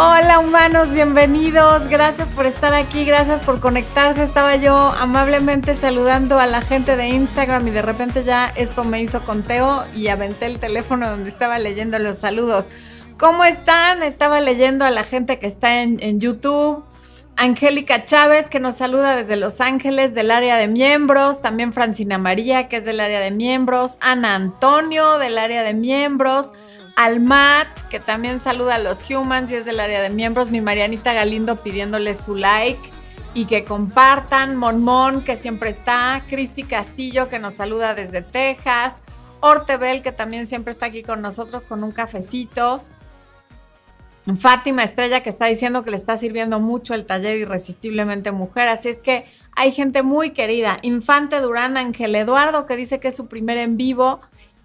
[0.00, 1.88] Hola humanos, bienvenidos.
[1.88, 4.22] Gracias por estar aquí, gracias por conectarse.
[4.22, 9.02] Estaba yo amablemente saludando a la gente de Instagram y de repente ya esto me
[9.02, 12.68] hizo conteo y aventé el teléfono donde estaba leyendo los saludos.
[13.18, 14.04] ¿Cómo están?
[14.04, 16.84] Estaba leyendo a la gente que está en, YouTube.
[17.34, 21.42] Angélica Chávez, que nos saluda desde Los Ángeles, del área de miembros.
[21.42, 23.98] También Francina María, que es del área de miembros.
[24.00, 26.52] Ana Antonio, del área de miembros.
[26.98, 30.50] Almat, que también saluda a los humans y es del área de miembros.
[30.50, 32.90] Mi Marianita Galindo pidiéndoles su like
[33.34, 34.56] y que compartan.
[34.56, 36.24] Monmon, que siempre está.
[36.28, 38.96] Cristi Castillo, que nos saluda desde Texas.
[39.38, 42.82] Ortebel, que también siempre está aquí con nosotros con un cafecito.
[44.36, 48.66] Fátima Estrella que está diciendo que le está sirviendo mucho el taller Irresistiblemente Mujer.
[48.66, 49.24] Así es que
[49.54, 50.78] hay gente muy querida.
[50.82, 54.20] Infante Durán Ángel Eduardo que dice que es su primer en vivo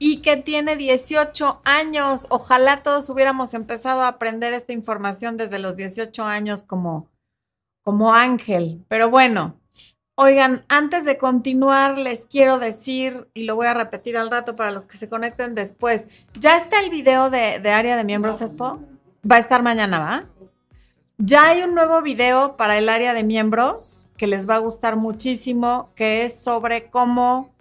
[0.06, 2.28] y que tiene 18 años.
[2.28, 7.10] Ojalá todos hubiéramos empezado a aprender esta información desde los 18 años como,
[7.84, 8.84] como Ángel.
[8.90, 9.62] Pero bueno,
[10.16, 14.72] oigan, antes de continuar les quiero decir, y lo voy a repetir al rato para
[14.72, 18.82] los que se conecten después, ya está el video de, de área de miembros Expo.
[19.26, 20.26] Va a estar mañana, ¿va?
[21.18, 24.98] Ya hay un nuevo video para el área de miembros que les va a gustar
[24.98, 27.56] muchísimo, que es sobre cómo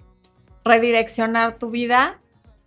[0.64, 2.18] redireccionar tu vida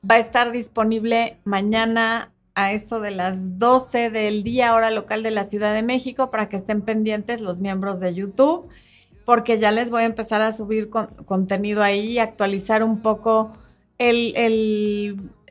[0.10, 5.32] va a estar disponible mañana a eso de las 12 del día, hora local de
[5.32, 8.70] la Ciudad de México, para que estén pendientes los miembros de YouTube,
[9.26, 13.52] porque ya les voy a empezar a subir contenido ahí y actualizar un poco
[13.98, 14.34] el,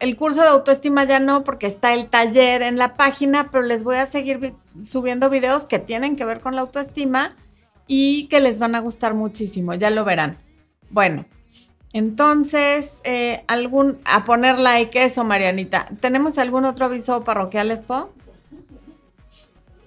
[0.00, 3.84] el, curso de autoestima ya no, porque está el taller en la página, pero les
[3.84, 7.36] voy a seguir subiendo videos que tienen que ver con la autoestima
[7.86, 10.38] y que les van a gustar muchísimo, ya lo verán.
[10.90, 11.26] Bueno,
[11.94, 15.86] entonces, eh, algún, a poner like eso, Marianita.
[16.00, 18.10] ¿Tenemos algún otro aviso parroquial, Expo?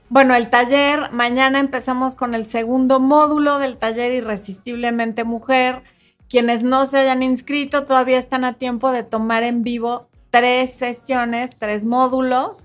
[0.08, 5.84] Bueno, el taller, mañana empezamos con el segundo módulo del taller Irresistiblemente Mujer.
[6.30, 11.58] Quienes no se hayan inscrito todavía están a tiempo de tomar en vivo tres sesiones,
[11.60, 12.64] tres módulos.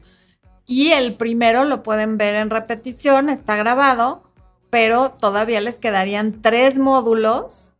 [0.66, 4.22] Y el primero lo pueden ver en repetición, está grabado,
[4.70, 7.71] pero todavía les quedarían tres módulos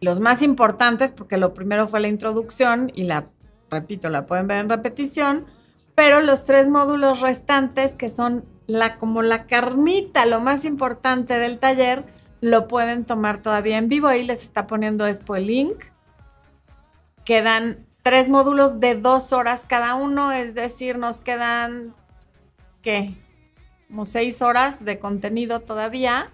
[0.00, 3.28] los más importantes, porque lo primero fue la introducción y la,
[3.70, 5.46] repito, la pueden ver en repetición,
[5.94, 11.58] pero los tres módulos restantes, que son la, como la carnita, lo más importante del
[11.58, 12.04] taller,
[12.40, 14.06] lo pueden tomar todavía en vivo.
[14.06, 15.84] Ahí les está poniendo Expo el link.
[17.24, 21.94] Quedan tres módulos de dos horas cada uno, es decir, nos quedan,
[22.80, 23.14] ¿qué?
[23.88, 26.30] Como seis horas de contenido todavía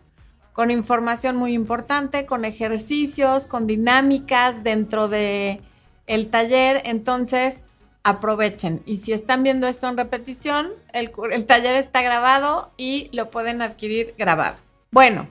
[0.55, 5.61] con información muy importante, con ejercicios, con dinámicas dentro de
[6.07, 6.81] el taller.
[6.85, 7.65] Entonces,
[8.05, 8.81] aprovechen.
[8.87, 13.63] Y si están viendo esto en repetición, el, el taller está grabado y lo pueden
[13.63, 14.57] adquirir grabado.
[14.93, 15.29] Bueno,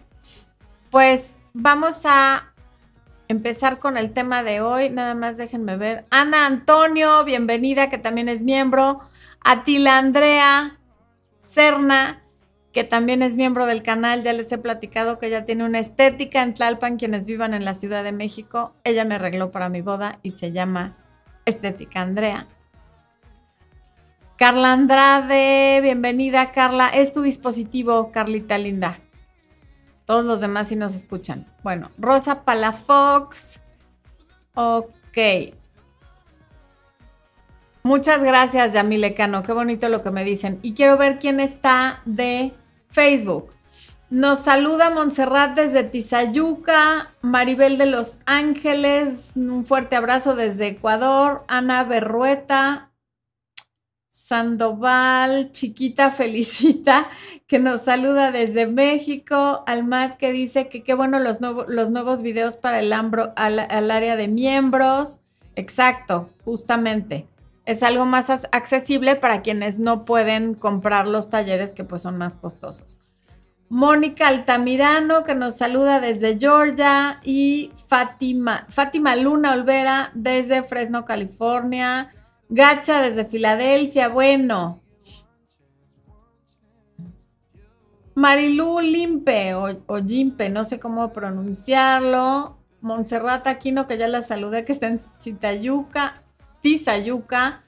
[0.90, 2.52] pues vamos a
[3.30, 4.90] empezar con el tema de hoy.
[4.90, 6.06] Nada más déjenme ver.
[6.10, 9.00] Ana Antonio, bienvenida, que también es miembro.
[9.40, 10.80] Atila Andrea,
[11.40, 12.23] Serna,
[12.74, 14.24] que también es miembro del canal.
[14.24, 17.76] Ya les he platicado que ella tiene una estética en Tlalpan, quienes vivan en la
[17.76, 18.74] Ciudad de México.
[18.84, 20.98] Ella me arregló para mi boda y se llama
[21.46, 22.48] Estética Andrea.
[24.38, 26.90] Carla Andrade, bienvenida Carla.
[26.90, 29.00] Es tu dispositivo, Carlita linda.
[30.06, 31.46] Todos los demás sí nos escuchan.
[31.62, 33.62] Bueno, Rosa Palafox.
[34.56, 35.18] Ok.
[37.84, 39.44] Muchas gracias, Yamile Cano.
[39.44, 40.58] Qué bonito lo que me dicen.
[40.64, 42.54] Y quiero ver quién está de
[42.94, 43.50] Facebook.
[44.12, 51.84] Nos saluda Montserrat desde Tizayuca, Maribel de Los Ángeles, un fuerte abrazo desde Ecuador, Ana
[51.84, 52.92] Berrueta,
[54.10, 57.08] Sandoval, chiquita felicita,
[57.48, 62.56] que nos saluda desde México, Almat que dice que qué bueno los, los nuevos videos
[62.56, 65.22] para el al área de miembros.
[65.56, 67.28] Exacto, justamente
[67.66, 72.36] es algo más accesible para quienes no pueden comprar los talleres que pues son más
[72.36, 73.00] costosos.
[73.70, 82.10] Mónica Altamirano que nos saluda desde Georgia y Fátima, Fátima Luna Olvera desde Fresno, California.
[82.50, 84.84] Gacha desde Filadelfia, bueno.
[88.14, 92.60] Marilú Limpe o, o Jimpe, no sé cómo pronunciarlo.
[92.82, 96.23] Montserrat Aquino, que ya la saludé, que está en Citayuca.
[96.64, 97.62] Tizayuca.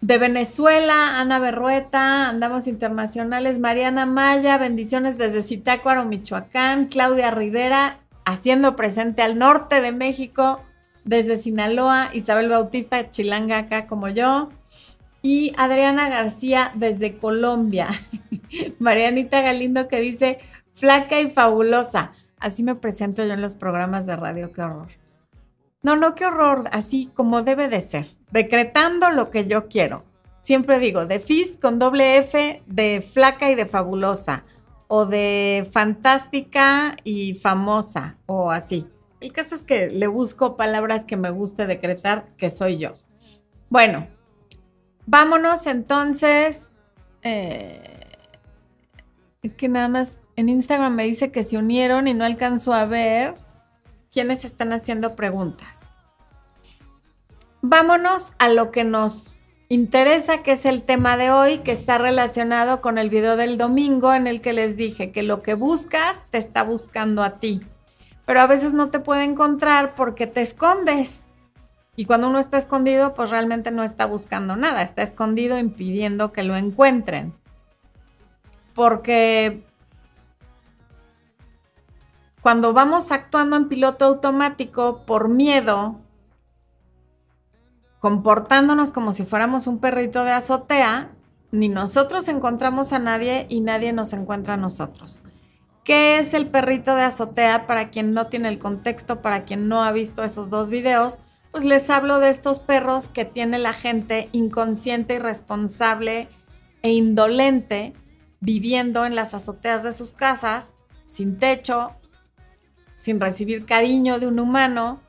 [0.00, 8.74] De Venezuela, Ana Berrueta, andamos internacionales, Mariana Maya, bendiciones desde Zitácuaro, Michoacán, Claudia Rivera, haciendo
[8.74, 10.60] presente al norte de México,
[11.04, 14.48] desde Sinaloa, Isabel Bautista, Chilanga acá como yo,
[15.22, 17.90] Y Adriana García desde Colombia.
[18.80, 20.38] Marianita Galindo que dice,
[20.74, 22.10] flaca y fabulosa.
[22.40, 25.01] Así me presento yo en los programas de radio, qué horror.
[25.82, 30.04] No, no, qué horror, así como debe de ser, decretando lo que yo quiero.
[30.40, 34.44] Siempre digo, de FIS con doble F, de flaca y de fabulosa,
[34.86, 38.86] o de fantástica y famosa, o así.
[39.20, 42.92] El caso es que le busco palabras que me guste decretar, que soy yo.
[43.68, 44.06] Bueno,
[45.06, 46.70] vámonos entonces.
[47.22, 48.18] Eh,
[49.42, 52.84] es que nada más en Instagram me dice que se unieron y no alcanzó a
[52.84, 53.34] ver
[54.12, 55.80] quiénes están haciendo preguntas.
[57.62, 59.34] Vámonos a lo que nos
[59.68, 64.12] interesa, que es el tema de hoy, que está relacionado con el video del domingo
[64.12, 67.62] en el que les dije que lo que buscas te está buscando a ti
[68.24, 71.28] pero a veces no te puede encontrar porque te escondes.
[71.96, 76.42] Y cuando uno está escondido, pues realmente no está buscando nada, está escondido impidiendo que
[76.42, 77.34] lo encuentren.
[78.74, 79.62] Porque
[82.42, 86.00] cuando vamos actuando en piloto automático por miedo,
[88.00, 91.12] comportándonos como si fuéramos un perrito de azotea,
[91.52, 95.22] ni nosotros encontramos a nadie y nadie nos encuentra a nosotros.
[95.84, 97.66] ¿Qué es el perrito de azotea?
[97.68, 101.20] Para quien no tiene el contexto, para quien no ha visto esos dos videos,
[101.52, 106.28] pues les hablo de estos perros que tiene la gente inconsciente, irresponsable
[106.82, 107.92] e indolente
[108.40, 110.74] viviendo en las azoteas de sus casas,
[111.04, 111.94] sin techo,
[113.02, 115.00] sin recibir cariño de un humano,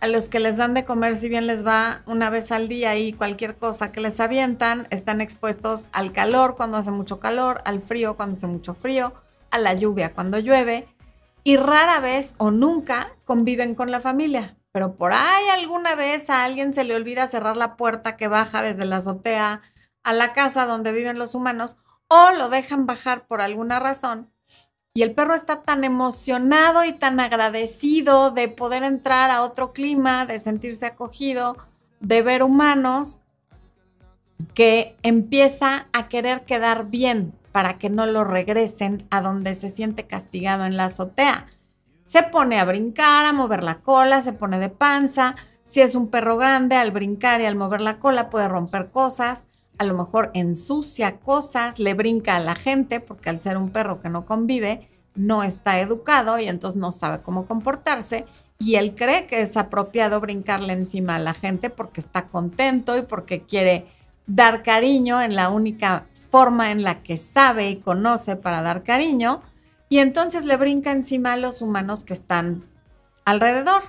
[0.00, 2.96] a los que les dan de comer si bien les va una vez al día
[2.96, 7.80] y cualquier cosa que les avientan, están expuestos al calor cuando hace mucho calor, al
[7.80, 9.12] frío cuando hace mucho frío
[9.52, 10.88] a la lluvia cuando llueve
[11.44, 14.56] y rara vez o nunca conviven con la familia.
[14.72, 18.62] Pero por ahí alguna vez a alguien se le olvida cerrar la puerta que baja
[18.62, 19.62] desde la azotea
[20.02, 21.76] a la casa donde viven los humanos
[22.08, 24.28] o lo dejan bajar por alguna razón.
[24.94, 30.26] Y el perro está tan emocionado y tan agradecido de poder entrar a otro clima,
[30.26, 31.56] de sentirse acogido,
[32.00, 33.20] de ver humanos,
[34.54, 40.06] que empieza a querer quedar bien para que no lo regresen a donde se siente
[40.06, 41.46] castigado en la azotea.
[42.02, 45.36] Se pone a brincar, a mover la cola, se pone de panza.
[45.62, 49.44] Si es un perro grande, al brincar y al mover la cola puede romper cosas,
[49.78, 54.00] a lo mejor ensucia cosas, le brinca a la gente, porque al ser un perro
[54.00, 58.26] que no convive, no está educado y entonces no sabe cómo comportarse.
[58.58, 63.02] Y él cree que es apropiado brincarle encima a la gente porque está contento y
[63.02, 63.86] porque quiere
[64.26, 69.42] dar cariño en la única forma en la que sabe y conoce para dar cariño
[69.88, 72.64] y entonces le brinca encima a los humanos que están
[73.24, 73.82] alrededor,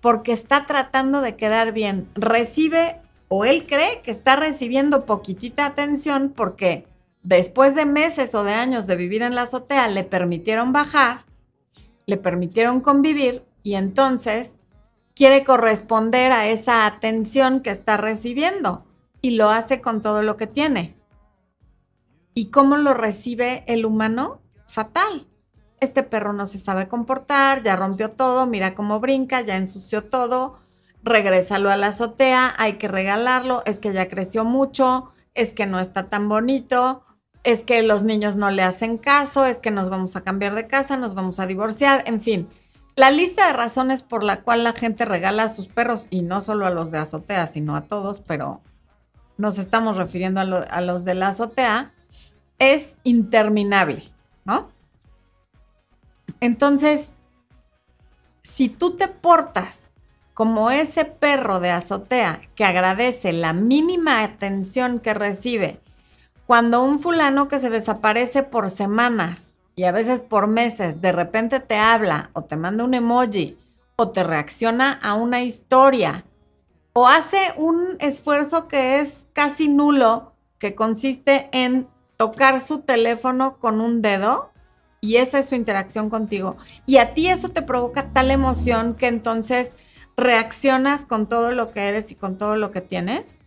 [0.00, 2.08] porque está tratando de quedar bien.
[2.14, 3.00] Recibe
[3.34, 6.86] o él cree que está recibiendo poquitita atención porque
[7.22, 11.24] después de meses o de años de vivir en la azotea le permitieron bajar,
[12.04, 14.58] le permitieron convivir y entonces
[15.14, 18.84] quiere corresponder a esa atención que está recibiendo
[19.22, 20.94] y lo hace con todo lo que tiene.
[22.34, 24.42] ¿Y cómo lo recibe el humano?
[24.66, 25.26] Fatal.
[25.80, 30.60] Este perro no se sabe comportar, ya rompió todo, mira cómo brinca, ya ensució todo,
[31.02, 35.80] regrésalo a la azotea, hay que regalarlo, es que ya creció mucho, es que no
[35.80, 37.04] está tan bonito,
[37.44, 40.66] es que los niños no le hacen caso, es que nos vamos a cambiar de
[40.66, 42.48] casa, nos vamos a divorciar, en fin.
[42.94, 46.40] La lista de razones por la cual la gente regala a sus perros, y no
[46.40, 48.60] solo a los de azotea, sino a todos, pero
[49.38, 51.92] nos estamos refiriendo a, a los de la azotea,
[52.58, 54.12] es interminable,
[54.44, 54.70] ¿no?
[56.38, 57.14] Entonces,
[58.42, 59.84] si tú te portas
[60.42, 65.78] como ese perro de azotea que agradece la mínima atención que recibe,
[66.46, 71.60] cuando un fulano que se desaparece por semanas y a veces por meses de repente
[71.60, 73.56] te habla o te manda un emoji
[73.94, 76.24] o te reacciona a una historia
[76.92, 83.80] o hace un esfuerzo que es casi nulo, que consiste en tocar su teléfono con
[83.80, 84.50] un dedo
[85.00, 86.56] y esa es su interacción contigo.
[86.84, 89.70] Y a ti eso te provoca tal emoción que entonces
[90.16, 93.38] reaccionas con todo lo que eres y con todo lo que tienes.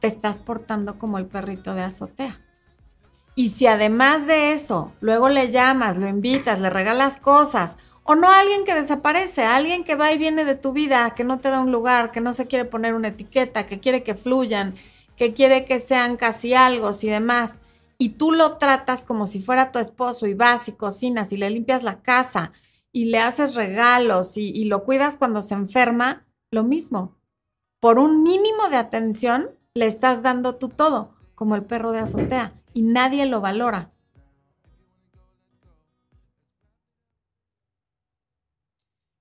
[0.00, 2.40] Te estás portando como el perrito de azotea.
[3.34, 8.28] Y si además de eso, luego le llamas, lo invitas, le regalas cosas, o no
[8.28, 11.38] a alguien que desaparece, a alguien que va y viene de tu vida, que no
[11.38, 14.74] te da un lugar, que no se quiere poner una etiqueta, que quiere que fluyan,
[15.16, 17.60] que quiere que sean casi algo y demás,
[17.98, 21.50] y tú lo tratas como si fuera tu esposo y vas y cocinas y le
[21.50, 22.52] limpias la casa
[22.92, 27.16] y le haces regalos y, y lo cuidas cuando se enferma, lo mismo.
[27.80, 32.52] por un mínimo de atención, le estás dando tú todo, como el perro de azotea,
[32.74, 33.92] y nadie lo valora.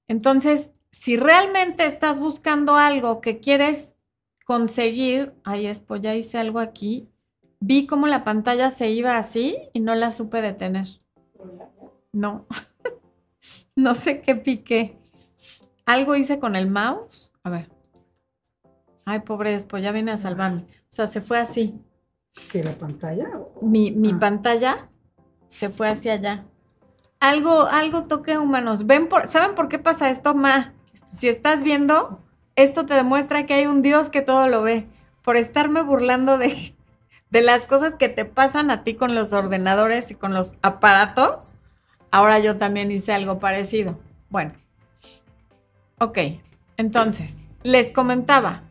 [0.10, 3.96] Entonces, si realmente estás buscando algo que quieres
[4.44, 7.08] conseguir, ay, es, pues ya hice algo aquí,
[7.60, 10.88] vi cómo la pantalla se iba así y no la supe detener.
[12.12, 12.48] No,
[13.80, 14.98] no sé qué piqué.
[15.86, 17.34] Algo hice con el mouse.
[17.44, 17.68] A ver.
[19.06, 20.62] Ay, pobre pues ya viene a salvarme.
[20.62, 21.74] O sea, se fue así.
[22.52, 23.28] ¿Que la pantalla?
[23.62, 24.18] Mi, mi ah.
[24.20, 24.90] pantalla
[25.48, 26.46] se fue hacia allá.
[27.20, 28.86] Algo, algo toque humanos.
[28.86, 30.74] ¿Ven por, ¿Saben por qué pasa esto, Ma?
[31.12, 32.22] Si estás viendo,
[32.56, 34.86] esto te demuestra que hay un Dios que todo lo ve.
[35.24, 36.74] Por estarme burlando de,
[37.30, 41.56] de las cosas que te pasan a ti con los ordenadores y con los aparatos,
[42.12, 44.00] ahora yo también hice algo parecido.
[44.30, 44.52] Bueno,
[46.00, 46.18] ok,
[46.78, 48.64] entonces, les comentaba,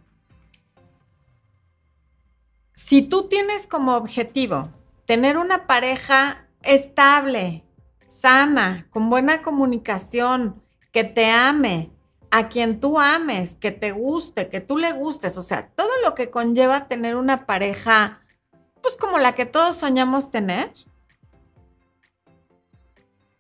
[2.75, 4.71] si tú tienes como objetivo
[5.05, 7.65] tener una pareja estable,
[8.07, 11.91] sana, con buena comunicación, que te ame,
[12.31, 16.15] a quien tú ames, que te guste, que tú le gustes, o sea, todo lo
[16.15, 18.21] que conlleva tener una pareja,
[18.83, 20.73] pues como la que todos soñamos tener,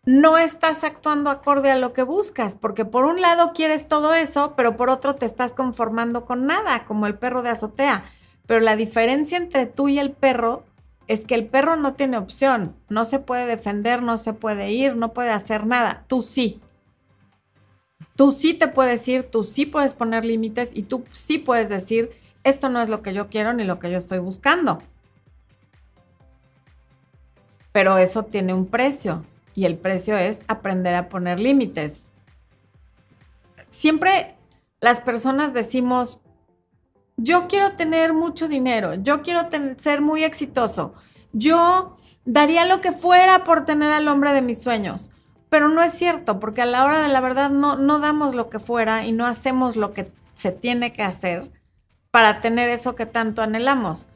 [0.09, 4.55] no estás actuando acorde a lo que buscas, porque por un lado quieres todo eso,
[4.57, 8.11] pero por otro te estás conformando con nada, como el perro de azotea.
[8.47, 10.65] Pero la diferencia entre tú y el perro
[11.09, 14.97] es que el perro no tiene opción, no se puede defender, no se puede ir,
[14.97, 16.07] no puede hacer nada.
[16.07, 16.59] Tú sí.
[18.17, 22.13] Tú sí te puedes ir, tú sí puedes poner límites y tú sí puedes decir,
[22.45, 24.83] esto no es lo que yo quiero ni lo que yo estoy buscando.
[27.73, 29.23] Pero eso tiene un precio
[29.59, 32.01] y el precio es aprender a poner límites.
[33.67, 34.37] Siempre
[34.81, 36.21] las personas decimos,
[37.17, 39.41] yo quiero tener mucho dinero, yo quiero
[39.79, 40.95] ser muy exitoso,
[41.33, 45.11] yo daría lo que fuera por tener al hombre de mis sueños.
[45.51, 48.51] Pero no es cierto, porque a la hora de la verdad no, no damos lo
[48.51, 51.51] que fuera y no hacemos lo que se tiene que hacer
[52.13, 54.07] para tener eso que tanto anhelamos.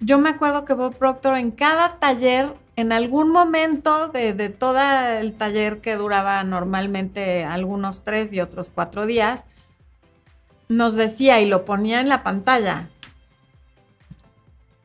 [0.00, 4.78] Yo me acuerdo que Bob Proctor en cada taller, en algún momento de, todo
[5.18, 9.44] el taller que duraba normalmente algunos tres y otros cuatro días,
[10.68, 12.90] nos decía y lo ponía en la pantalla.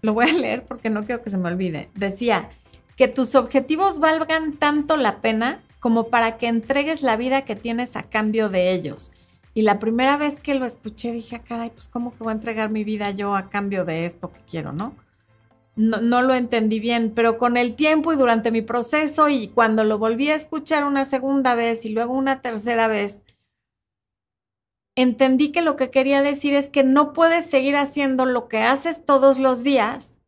[0.01, 1.89] Lo voy a leer porque no quiero que se me olvide.
[1.93, 2.49] Decía
[2.95, 7.97] que tus objetivos valgan tanto la pena como para que entregues la vida que tienes
[7.97, 9.11] a cambio de ellos.
[9.53, 12.35] Y la primera vez que lo escuché dije, ah, caray, pues cómo que voy a
[12.35, 14.95] entregar mi vida yo a cambio de esto que quiero, ¿no?
[15.81, 19.97] No, lo entendí bien, pero con el tiempo y durante mi proceso y cuando lo
[19.97, 23.23] volví a escuchar una segunda vez y luego una tercera vez,
[24.95, 29.05] entendí que lo que quería decir es que no puedes seguir haciendo lo que haces
[29.05, 30.19] todos los días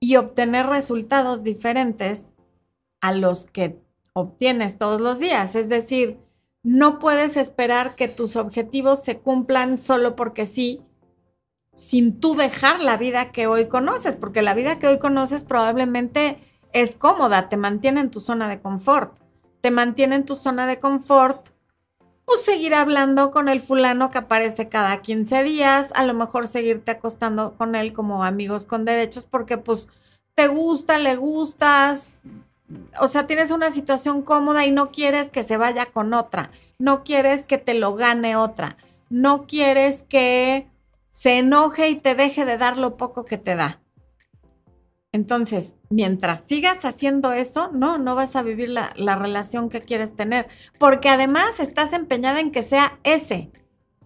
[0.00, 2.24] y obtener resultados diferentes
[3.02, 3.78] a los que
[4.14, 5.54] obtienes todos los días.
[5.54, 6.16] Es decir,
[6.62, 10.80] no puedes esperar que tus objetivos se cumplan solo porque sí,
[11.74, 16.38] sin tú dejar la vida que hoy conoces, porque la vida que hoy conoces probablemente
[16.72, 19.18] es cómoda, te mantiene en tu zona de confort.
[19.60, 21.52] Te mantiene en tu zona de confort
[22.24, 26.92] pues seguir hablando con el fulano que aparece cada 15 días, a lo mejor seguirte
[26.92, 29.88] acostando con él como amigos con derechos porque pues
[30.34, 32.20] te gusta, le gustas,
[33.00, 37.04] o sea, tienes una situación cómoda y no quieres que se vaya con otra, no
[37.04, 38.76] quieres que te lo gane otra,
[39.10, 40.68] no quieres que
[41.12, 43.80] se enoje y te deje de dar lo poco que te da.
[45.12, 50.48] Entonces, mientras sigas haciendo eso, no, no vas a vivir la, relación que quieres tener,
[50.78, 53.52] porque además estás empeñada en que sea ese,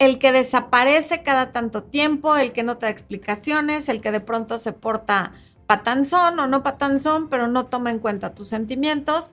[0.00, 4.20] el que desaparece cada tanto tiempo, el que no te da explicaciones, el que de
[4.20, 5.32] pronto se porta
[5.68, 9.30] patanzón o no patanzón, pero no toma en cuenta tus sentimientos.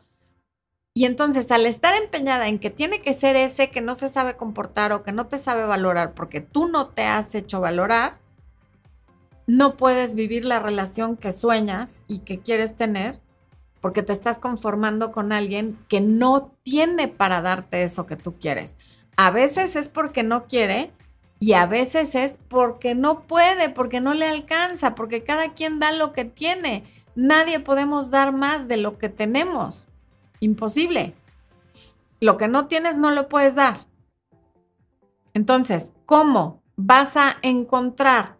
[0.96, 4.36] Y entonces al estar empeñada en que tiene que ser ese que no se sabe
[4.36, 8.20] comportar o que no te sabe valorar porque tú no te has hecho valorar,
[9.48, 13.20] no puedes vivir la relación que sueñas y que quieres tener
[13.82, 18.78] porque te estás conformando con alguien que no tiene para darte eso que tú quieres.
[19.18, 20.94] A veces es porque no quiere
[21.40, 25.92] y a veces es porque no puede, porque no le alcanza, porque cada quien da
[25.92, 26.86] lo que tiene.
[27.16, 29.90] Nadie podemos dar más de lo que tenemos.
[30.44, 31.14] Imposible.
[32.20, 33.86] Lo que no tienes no lo puedes dar.
[35.34, 38.38] Entonces, ¿cómo vas a encontrar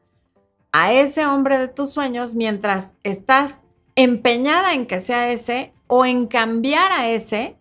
[0.74, 3.64] a ese hombre de tus sueños mientras estás
[3.96, 7.56] empeñada en que sea ese o en cambiar a ese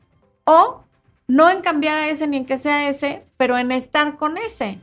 [0.45, 0.83] o
[1.29, 4.81] no en cambiar a ese ni en que sea ese, pero en estar con ese.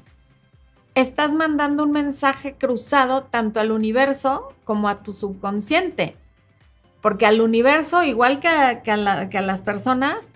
[0.96, 6.18] estás mandando un mensaje cruzado tanto al universo como a tu subconsciente.
[7.02, 10.30] Porque al universo, igual que a, las personas,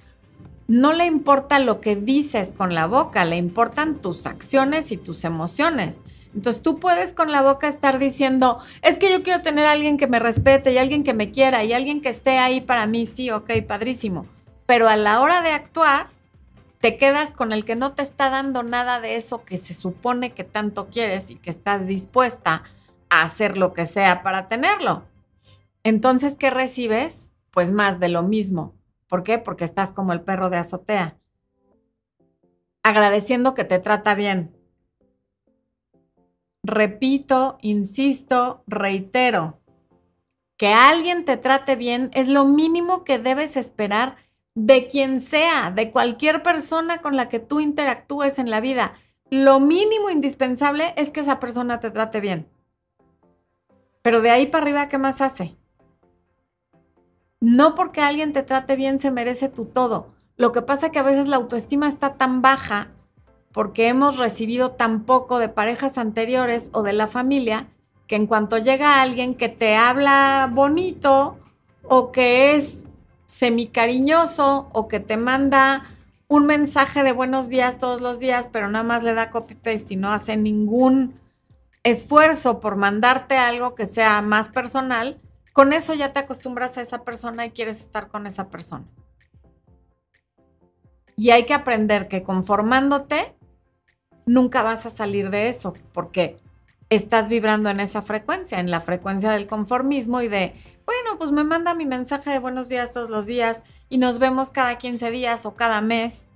[0.68, 5.24] no le importa lo que dices con la boca, le importan tus acciones y tus
[5.26, 6.04] emociones.
[6.34, 9.98] Entonces tú puedes con la boca estar diciendo, es que yo quiero tener a alguien
[9.98, 13.06] que me respete y alguien que me quiera y alguien que esté ahí para mí,
[13.06, 14.26] sí, ok, padrísimo.
[14.66, 16.08] Pero a la hora de actuar,
[16.80, 20.32] te quedas con el que no te está dando nada de eso que se supone
[20.32, 22.64] que tanto quieres y que estás dispuesta
[23.10, 25.04] a hacer lo que sea para tenerlo.
[25.84, 27.32] Entonces, ¿qué recibes?
[27.52, 28.76] Pues más de lo mismo.
[29.08, 29.38] ¿Por qué?
[29.38, 31.20] Porque estás como el perro de azotea,
[32.82, 34.58] agradeciendo que te trata bien,
[36.64, 39.60] repito, insisto, reitero,
[40.58, 44.16] que alguien te trate bien es lo mínimo que debes esperar
[44.56, 48.94] de quien sea, de cualquier persona con la que tú interactúes en la vida.
[49.30, 52.48] Lo mínimo indispensable es que esa persona te trate bien.
[54.02, 55.58] Pero de ahí para arriba, ¿qué más hace?
[57.44, 60.14] No porque alguien te trate bien se merece tu todo.
[60.38, 62.88] Lo que pasa es que a veces la autoestima está tan baja
[63.52, 67.68] porque hemos recibido tan poco de parejas anteriores o de la familia
[68.08, 71.38] que en cuanto llega alguien que te habla bonito
[71.84, 72.86] o que es
[73.26, 75.98] semicariñoso o que te manda
[76.30, 79.96] un mensaje de buenos días todos los días, pero nada más le da copy paste
[79.96, 81.20] y no hace ningún
[81.84, 85.20] esfuerzo por mandarte algo que sea más personal,
[85.54, 88.86] con eso ya te acostumbras a esa persona y quieres estar con esa persona.
[91.16, 93.36] Y hay que aprender que conformándote
[94.26, 96.40] nunca vas a salir de eso porque
[96.90, 100.54] estás vibrando en esa frecuencia, en la frecuencia del conformismo y de,
[100.86, 104.50] bueno, pues me manda mi mensaje de buenos días todos los días y nos vemos
[104.50, 106.30] cada 15 días o cada mes.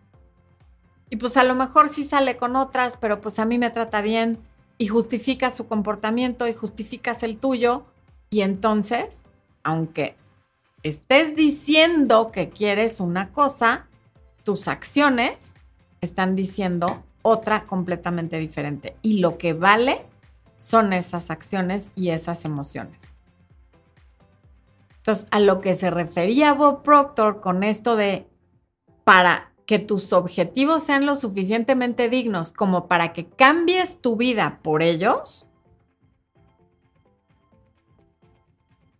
[1.09, 4.01] Y pues a lo mejor sí sale con otras, pero pues a mí me trata
[4.01, 4.39] bien
[4.77, 7.85] y justificas su comportamiento y justificas el tuyo.
[8.29, 9.23] Y entonces,
[9.63, 10.15] aunque
[10.83, 13.87] estés diciendo que quieres una cosa,
[14.43, 15.55] tus acciones
[16.01, 18.95] están diciendo otra completamente diferente.
[19.01, 20.05] Y lo que vale
[20.57, 23.15] son esas acciones y esas emociones.
[24.97, 28.27] Entonces, a lo que se refería Bob Proctor con esto de
[29.03, 34.81] para que tus objetivos sean lo suficientemente dignos como para que cambies tu vida por
[34.81, 35.46] ellos,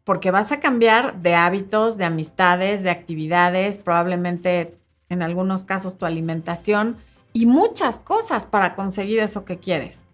[0.08, 4.78] porque vas a cambiar de hábitos, de amistades, de actividades, probablemente
[5.10, 6.96] en algunos casos tu alimentación,
[7.34, 10.06] y muchas cosas para conseguir eso que quieres.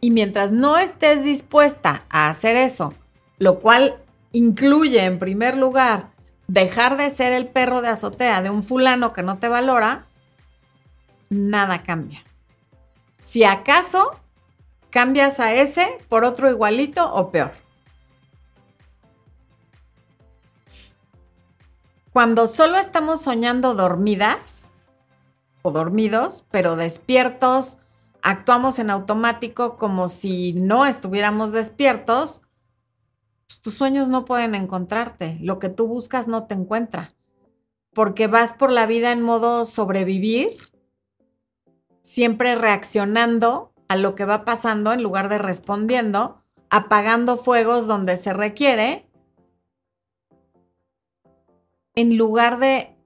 [0.00, 2.94] Y mientras no estés dispuesta a hacer eso,
[3.36, 3.98] lo cual
[4.32, 6.08] incluye en primer lugar
[6.48, 10.06] dejar de ser el perro de azotea de un fulano que no te valora,
[11.28, 12.24] nada cambia.
[13.18, 14.18] Si acaso
[14.88, 17.63] cambias a ese por otro igualito o peor.
[22.14, 24.70] Cuando solo estamos soñando dormidas,
[25.62, 27.80] o dormidos, pero despiertos,
[28.22, 32.42] actuamos en automático como si no estuviéramos despiertos,
[33.48, 35.38] pues, tus sueños no pueden encontrarte.
[35.40, 37.16] Lo que tú buscas no te encuentra.
[37.92, 40.56] Porque vas por la vida en modo sobrevivir,
[42.00, 48.32] siempre reaccionando a lo que va pasando en lugar de respondiendo, apagando fuegos donde se
[48.32, 49.10] requiere,
[51.94, 52.96] en lugar de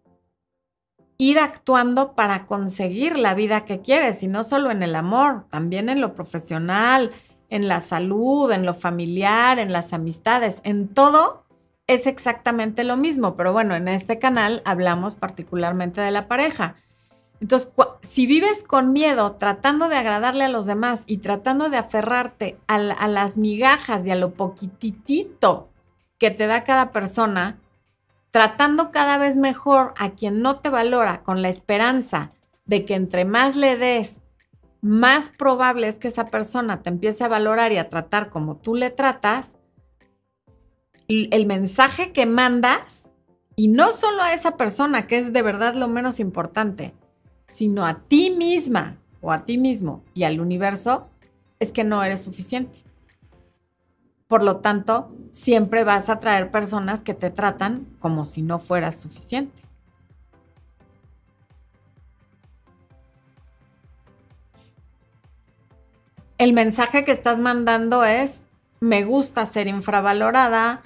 [1.18, 5.88] ir actuando para conseguir la vida que quieres, y no solo en el amor, también
[5.88, 7.10] en lo profesional,
[7.50, 11.44] en la salud, en lo familiar, en las amistades, en todo
[11.88, 16.76] es exactamente lo mismo, pero bueno, en este canal hablamos particularmente de la pareja.
[17.40, 17.72] Entonces,
[18.02, 22.78] si vives con miedo, tratando de agradarle a los demás y tratando de aferrarte a,
[22.78, 25.70] las migajas y a lo poquitito
[26.18, 27.58] que te da cada persona,
[28.30, 32.30] tratando cada vez mejor a quien no te valora con la esperanza
[32.66, 34.20] de que entre más le des,
[34.80, 38.74] más probable es que esa persona te empiece a valorar y a tratar como tú
[38.74, 39.58] le tratas,
[41.08, 43.12] el mensaje que mandas,
[43.56, 46.94] y no solo a esa persona, que es de verdad lo menos importante,
[47.46, 51.08] sino a ti misma o a ti mismo y al universo,
[51.58, 52.84] es que no eres suficiente.
[54.28, 59.00] Por lo tanto, siempre vas a traer personas que te tratan como si no fueras
[59.00, 59.62] suficiente.
[66.36, 68.46] El mensaje que estás mandando es,
[68.80, 70.82] me gusta ser infravalorada,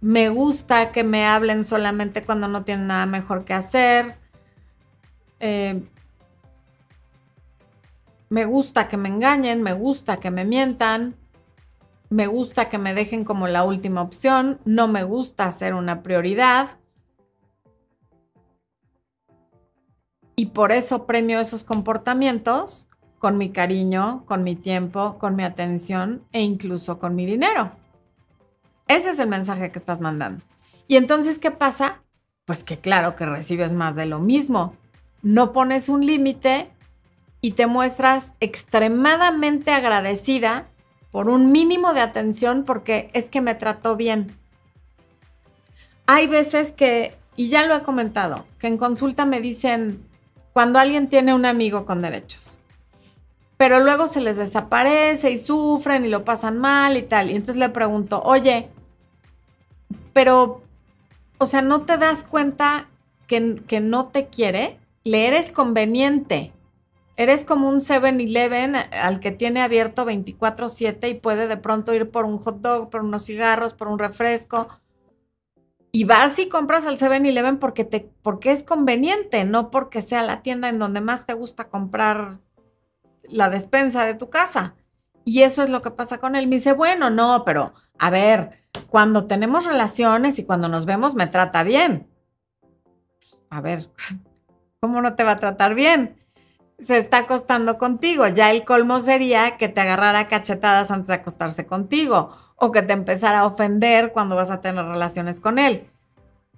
[0.00, 4.16] me gusta que me hablen solamente cuando no tienen nada mejor que hacer.
[5.40, 5.82] Eh,
[8.30, 11.16] me gusta que me engañen, me gusta que me mientan,
[12.16, 16.78] me gusta que me dejen como la última opción, no me gusta ser una prioridad.
[20.34, 26.24] Y por eso premio esos comportamientos con mi cariño, con mi tiempo, con mi atención
[26.32, 27.72] e incluso con mi dinero.
[28.88, 30.42] Ese es el mensaje que estás mandando.
[30.88, 32.02] Y entonces, ¿qué pasa?
[32.46, 34.74] Pues que claro que recibes más de lo mismo.
[35.20, 36.70] No pones un límite
[37.42, 40.70] y te muestras extremadamente agradecida
[41.10, 44.36] por un mínimo de atención porque es que me trató bien.
[46.06, 50.06] Hay veces que, y ya lo he comentado, que en consulta me dicen
[50.52, 52.58] cuando alguien tiene un amigo con derechos,
[53.56, 57.30] pero luego se les desaparece y sufren y lo pasan mal y tal.
[57.30, 58.68] Y entonces le pregunto, oye,
[60.12, 60.62] pero,
[61.38, 62.88] o sea, ¿no te das cuenta
[63.26, 64.78] que, que no te quiere?
[65.04, 66.52] Le eres conveniente.
[67.16, 72.26] Eres como un 7-Eleven al que tiene abierto 24/7 y puede de pronto ir por
[72.26, 74.68] un hot dog, por unos cigarros, por un refresco.
[75.92, 80.42] Y vas y compras al 7-Eleven porque, te, porque es conveniente, no porque sea la
[80.42, 82.40] tienda en donde más te gusta comprar
[83.22, 84.74] la despensa de tu casa.
[85.24, 86.46] Y eso es lo que pasa con él.
[86.46, 91.26] Me dice, bueno, no, pero a ver, cuando tenemos relaciones y cuando nos vemos me
[91.26, 92.08] trata bien.
[93.48, 93.90] A ver,
[94.80, 96.15] ¿cómo no te va a tratar bien?
[96.78, 98.26] Se está acostando contigo.
[98.28, 102.92] Ya el colmo sería que te agarrara cachetadas antes de acostarse contigo o que te
[102.92, 105.88] empezara a ofender cuando vas a tener relaciones con él.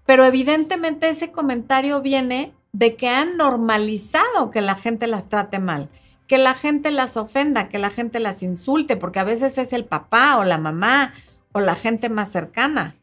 [0.04, 5.88] Pero evidentemente ese comentario viene de que han normalizado que la gente las trate mal
[6.28, 9.86] que la gente las ofenda, que la gente las insulte, porque a veces es el
[9.86, 11.14] papá o la mamá
[11.52, 12.94] o la gente más cercana.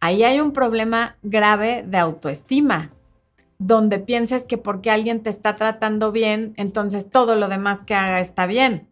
[0.00, 2.90] Ahí hay un problema grave de autoestima,
[3.58, 8.20] donde pienses que porque alguien te está tratando bien, entonces todo lo demás que haga
[8.20, 8.88] está bien.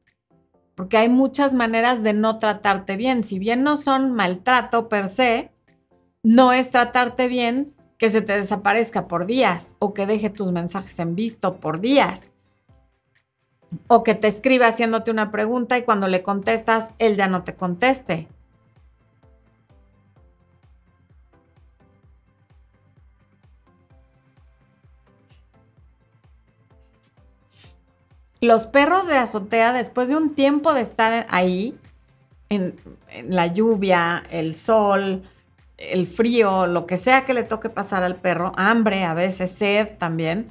[0.75, 3.25] Porque hay muchas maneras de no tratarte bien.
[3.25, 5.51] Si bien no son maltrato per se,
[6.23, 10.99] no es tratarte bien que se te desaparezca por días o que deje tus mensajes
[10.99, 12.33] en visto por días
[13.89, 17.55] o que te escriba haciéndote una pregunta y cuando le contestas, él ya no te
[17.55, 18.29] conteste.
[28.41, 31.79] Los perros de azotea, después de un tiempo de estar ahí,
[32.49, 32.77] en,
[33.29, 35.23] la lluvia, el sol,
[35.79, 39.97] el frío, lo que sea que le toque pasar al perro, hambre, a veces sed
[39.99, 40.51] también,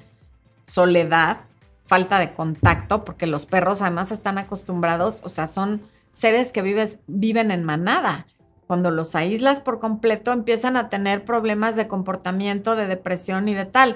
[0.66, 1.42] soledad,
[1.86, 7.00] falta de contacto, porque los perros además están acostumbrados, o sea, son seres que vives,
[7.08, 8.26] viven en manada.
[8.68, 13.66] Cuando los aíslas por completo, empiezan a tener problemas de comportamiento, de depresión y de
[13.66, 13.96] tal.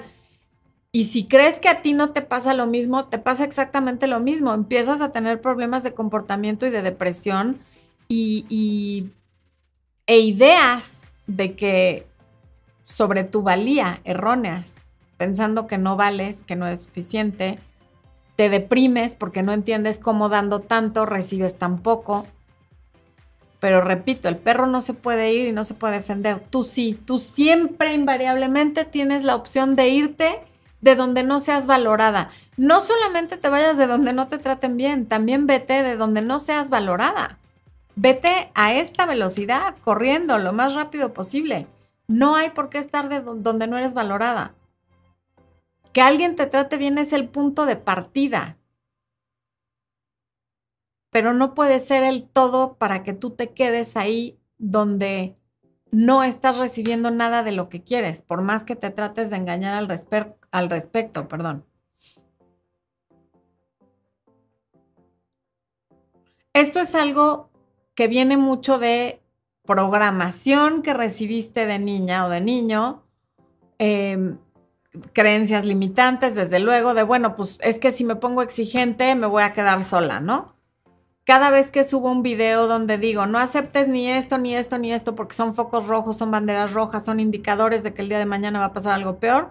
[0.92, 4.18] Y si crees que a ti no te pasa lo mismo, te pasa exactamente lo
[4.18, 4.52] mismo.
[4.52, 7.60] Empiezas a tener problemas de comportamiento y de depresión
[8.08, 9.06] y,
[10.06, 10.98] e ideas
[11.28, 12.06] de que
[12.84, 14.76] sobre tu valía erróneas,
[15.16, 17.60] pensando que no vales, que no es suficiente,
[18.34, 22.26] te deprimes porque no entiendes cómo dando tanto recibes tan poco.
[23.60, 26.40] Pero repito, el perro no se puede ir y no se puede defender.
[26.50, 30.49] Tú sí, tú siempre invariablemente tienes la opción de irte
[30.80, 32.30] de donde no seas valorada.
[32.56, 36.38] No solamente te vayas de donde no te traten bien, también vete de donde no
[36.38, 37.38] seas valorada.
[37.96, 41.66] Vete a esta velocidad, corriendo lo más rápido posible.
[42.08, 44.54] No hay por qué estar de donde no eres valorada.
[45.92, 48.56] Que alguien te trate bien es el punto de partida.
[51.10, 55.36] Pero no puede ser el todo para que tú te quedes ahí donde
[55.90, 59.74] no estás recibiendo nada de lo que quieres, por más que te trates de engañar
[59.74, 59.88] al,
[60.50, 61.64] al respecto, perdón.
[66.52, 67.50] Esto es algo
[67.94, 69.22] que viene mucho de
[69.64, 73.02] programación que recibiste de niña o de niño,
[73.78, 74.34] eh,
[75.12, 79.42] creencias limitantes, desde luego, de bueno, pues es que si me pongo exigente me voy
[79.42, 80.56] a quedar sola, ¿no?
[81.24, 84.92] Cada vez que subo un video donde digo, no aceptes ni esto, ni esto, ni
[84.92, 88.26] esto, porque son focos rojos, son banderas rojas, son indicadores de que el día de
[88.26, 89.50] mañana va a pasar algo peor,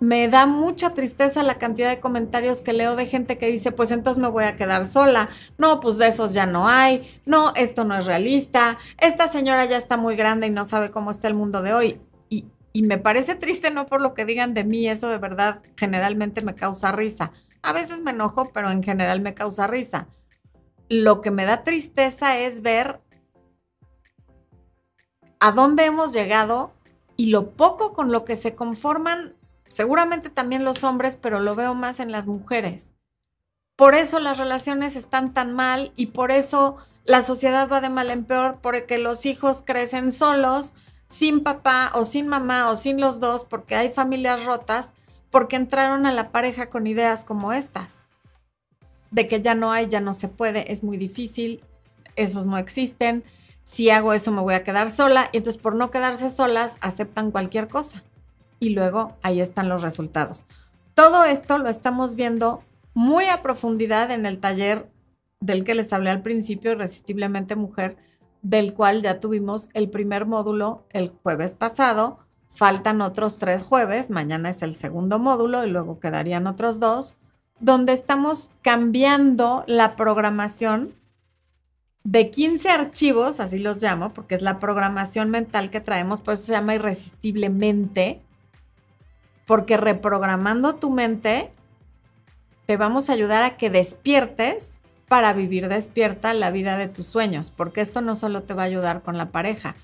[0.00, 3.90] me da mucha tristeza la cantidad de comentarios que leo de gente que dice, pues
[3.90, 7.84] entonces me voy a quedar sola, no, pues de esos ya no hay, no, esto
[7.84, 11.34] no es realista, esta señora ya está muy grande y no sabe cómo está el
[11.34, 12.00] mundo de hoy.
[12.78, 16.42] Y me parece triste no por lo que digan de mí, eso de verdad generalmente
[16.42, 17.32] me causa risa.
[17.60, 20.06] A veces me enojo, pero en general me causa risa.
[20.88, 23.00] Lo que me da tristeza es ver
[25.40, 26.72] a dónde hemos llegado
[27.16, 29.34] y lo poco con lo que se conforman,
[29.68, 32.92] seguramente también los hombres, pero lo veo más en las mujeres.
[33.76, 38.10] Por eso las relaciones están tan mal y por eso la sociedad va de mal
[38.10, 40.74] en peor, porque los hijos crecen solos,
[41.06, 44.88] sin papá o sin mamá o sin los dos, porque hay familias rotas,
[45.30, 48.06] porque entraron a la pareja con ideas como estas,
[49.10, 51.64] de que ya no hay, ya no se puede, es muy difícil,
[52.16, 53.24] esos no existen,
[53.62, 57.30] si hago eso me voy a quedar sola, y entonces por no quedarse solas aceptan
[57.30, 58.02] cualquier cosa.
[58.60, 60.44] Y luego ahí están los resultados.
[60.94, 62.62] Todo esto lo estamos viendo
[62.94, 64.90] muy a profundidad en el taller
[65.40, 67.96] del que les hablé al principio, Irresistiblemente Mujer,
[68.42, 72.18] del cual ya tuvimos el primer módulo el jueves pasado.
[72.48, 77.16] Faltan otros tres jueves, mañana es el segundo módulo y luego quedarían otros dos,
[77.60, 80.94] donde estamos cambiando la programación
[82.04, 86.46] de 15 archivos, así los llamo, porque es la programación mental que traemos, por eso
[86.46, 88.22] se llama irresistiblemente,
[89.48, 91.50] porque reprogramando tu mente
[92.66, 97.50] te vamos a ayudar a que despiertes para vivir despierta la vida de tus sueños,
[97.50, 99.74] porque esto no solo te va a ayudar con la pareja,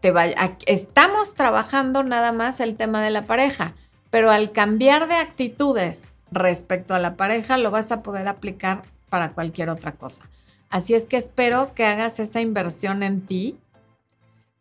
[0.00, 0.24] te va,
[0.66, 3.74] estamos trabajando nada más el tema de la pareja,
[4.10, 9.34] pero al cambiar de actitudes respecto a la pareja, lo vas a poder aplicar para
[9.34, 10.24] cualquier otra cosa.
[10.68, 13.56] Así es que espero que hagas esa inversión en ti,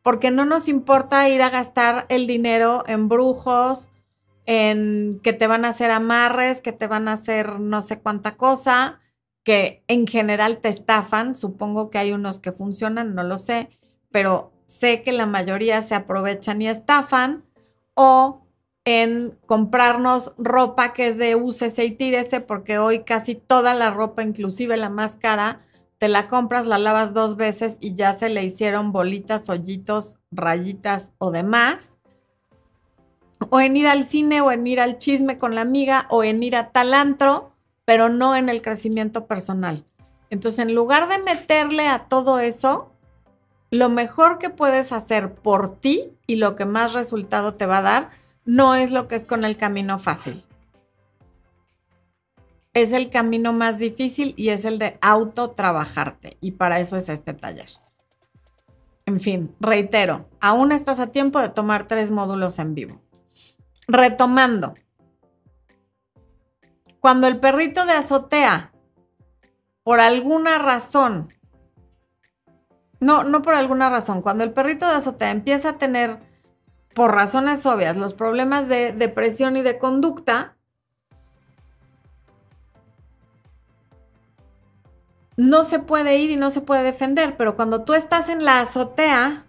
[0.04, 3.90] porque no nos importa ir a gastar el dinero en brujos,
[4.46, 8.38] en que te van a hacer amarres, que te van a hacer no sé cuánta
[8.38, 9.00] cosa,
[9.44, 11.36] que en general te estafan.
[11.36, 13.70] Supongo que hay unos que funcionan, no lo sé,
[14.12, 17.46] pero sé que la mayoría se aprovechan y estafan.
[17.94, 18.42] O
[18.86, 24.24] en comprarnos ropa que es de úsese y tírese, porque hoy casi toda la ropa,
[24.24, 25.62] inclusive la más cara,
[26.00, 31.12] te la compras, la lavas dos veces y ya se le hicieron bolitas, hoyitos, rayitas
[31.20, 32.00] o demás.
[33.50, 36.44] O en ir al cine o en ir al chisme con la amiga o en
[36.44, 37.52] ir a talantro
[37.86, 39.86] pero no en el crecimiento personal.
[40.30, 42.94] Entonces, en lugar de meterle a todo eso,
[43.70, 47.82] lo mejor que puedes hacer por ti y lo que más resultado te va a
[47.82, 48.10] dar,
[48.46, 50.46] no es lo que es con el camino fácil.
[52.74, 56.38] Es el camino más difícil y es el de autotrabajarte.
[56.40, 57.68] Y para eso es este taller.
[59.06, 63.02] En fin, reitero, aún estás a tiempo de tomar tres módulos en vivo.
[63.88, 64.76] Retomando,
[67.02, 68.72] cuando el perrito de azotea,
[69.84, 71.34] por alguna razón,
[73.00, 76.20] no, no por alguna razón, cuando el perrito de azotea empieza a tener,
[76.94, 80.56] por razones obvias, los problemas de depresión y de conducta,
[85.38, 88.60] no se puede ir y no se puede defender, pero cuando tú estás en la
[88.60, 89.48] azotea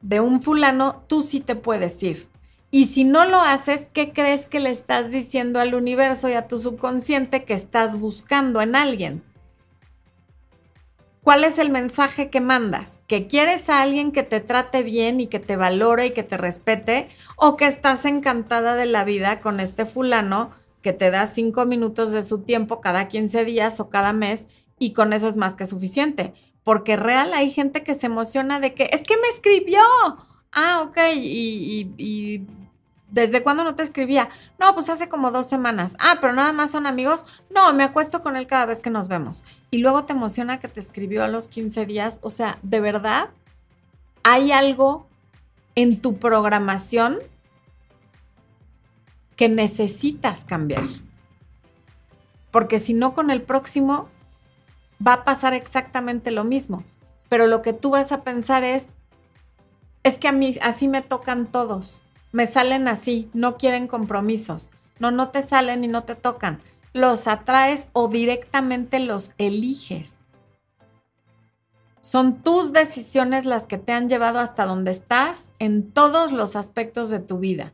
[0.00, 2.30] de un fulano, tú sí te puedes ir.
[2.76, 6.46] Y si no lo haces, ¿qué crees que le estás diciendo al universo y a
[6.46, 9.22] tu subconsciente que estás buscando en alguien?
[11.22, 13.00] ¿Cuál es el mensaje que mandas?
[13.06, 16.36] ¿Que quieres a alguien que te trate bien y que te valore y que te
[16.36, 17.08] respete?
[17.36, 20.50] ¿O que estás encantada de la vida con este fulano
[20.82, 24.92] que te da cinco minutos de su tiempo cada 15 días o cada mes y
[24.92, 26.34] con eso es más que suficiente?
[26.62, 29.80] Porque real hay gente que se emociona de que es que me escribió
[30.58, 32.46] Ah, ok, y,
[33.16, 34.28] ¿desde cuándo no te escribía?
[34.60, 35.96] No, pues hace como dos semanas.
[35.98, 37.24] Ah, pero nada más son amigos.
[37.48, 39.42] No, me acuesto con él cada vez que nos vemos.
[39.70, 42.18] Y luego te emociona que te escribió a los 15 días.
[42.20, 43.30] O sea, de verdad,
[44.22, 45.08] hay algo
[45.76, 47.18] en tu programación
[49.34, 50.84] que necesitas cambiar.
[52.50, 54.10] Porque si no, con el próximo
[55.04, 56.84] va a pasar exactamente lo mismo.
[57.30, 58.88] Pero lo que tú vas a pensar es,
[60.02, 62.02] es que a mí así me tocan todos.
[62.36, 64.70] Me salen así, no quieren compromisos.
[64.98, 66.60] No, no te salen y no te tocan.
[66.92, 70.16] Los atraes o directamente los eliges.
[72.02, 77.08] Son tus decisiones las que te han llevado hasta donde estás en todos los aspectos
[77.08, 77.72] de tu vida.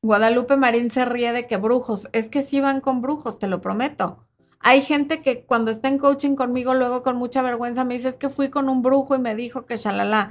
[0.00, 3.60] Guadalupe Marín se ríe de que brujos, es que sí van con brujos, te lo
[3.60, 4.24] prometo.
[4.60, 8.16] Hay gente que cuando está en coaching conmigo, luego con mucha vergüenza me dice, es
[8.16, 10.30] que fui con un brujo y me dijo que shalala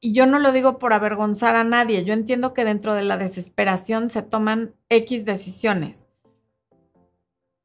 [0.00, 3.18] y yo no lo digo por avergonzar a nadie, yo entiendo que dentro de la
[3.18, 6.06] desesperación se toman X decisiones,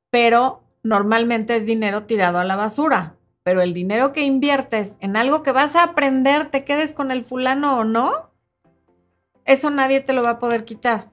[0.09, 5.43] pero normalmente es dinero tirado a la basura, pero el dinero que inviertes en algo
[5.43, 8.31] que vas a aprender, te quedes con el fulano o no,
[9.45, 11.11] eso nadie te lo va a poder quitar.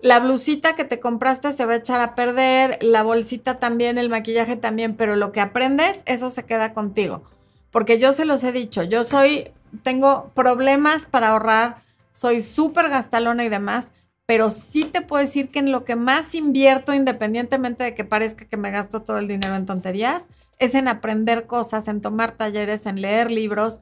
[0.00, 4.10] La blusita que te compraste se va a echar a perder, la bolsita también, el
[4.10, 7.22] maquillaje también, pero lo que aprendes, eso se queda contigo.
[7.70, 9.50] Porque yo se los he dicho, yo soy
[9.82, 11.82] tengo problemas para ahorrar,
[12.12, 13.92] soy súper gastalona y demás,
[14.26, 18.46] pero sí te puedo decir que en lo que más invierto, independientemente de que parezca
[18.46, 22.86] que me gasto todo el dinero en tonterías, es en aprender cosas, en tomar talleres,
[22.86, 23.80] en leer libros,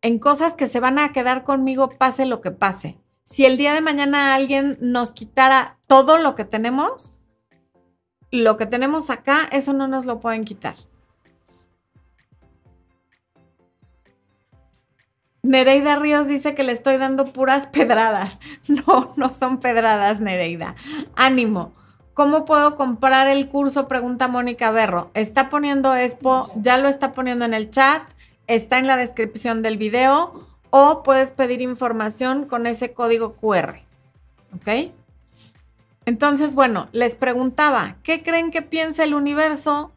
[0.00, 2.98] en cosas que se van a quedar conmigo pase lo que pase.
[3.24, 7.14] Si el día de mañana alguien nos quitara todo lo que tenemos,
[8.30, 10.76] lo que tenemos acá, eso no nos lo pueden quitar.
[15.44, 18.40] Nereida Ríos dice que le estoy dando puras pedradas.
[18.86, 20.74] No, no son pedradas, Nereida.
[21.14, 21.72] Ánimo.
[22.14, 23.86] ¿Cómo puedo comprar el curso?
[23.86, 25.10] Pregunta Mónica Berro.
[25.12, 28.02] Está poniendo Expo, ya lo está poniendo en el chat,
[28.46, 33.80] está en la descripción del video o puedes pedir información con ese código QR.
[34.56, 34.92] ¿Ok?
[36.06, 39.92] Entonces, bueno, les preguntaba, ¿qué creen que piensa el universo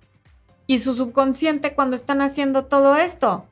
[0.66, 3.46] y su subconsciente cuando están haciendo todo esto?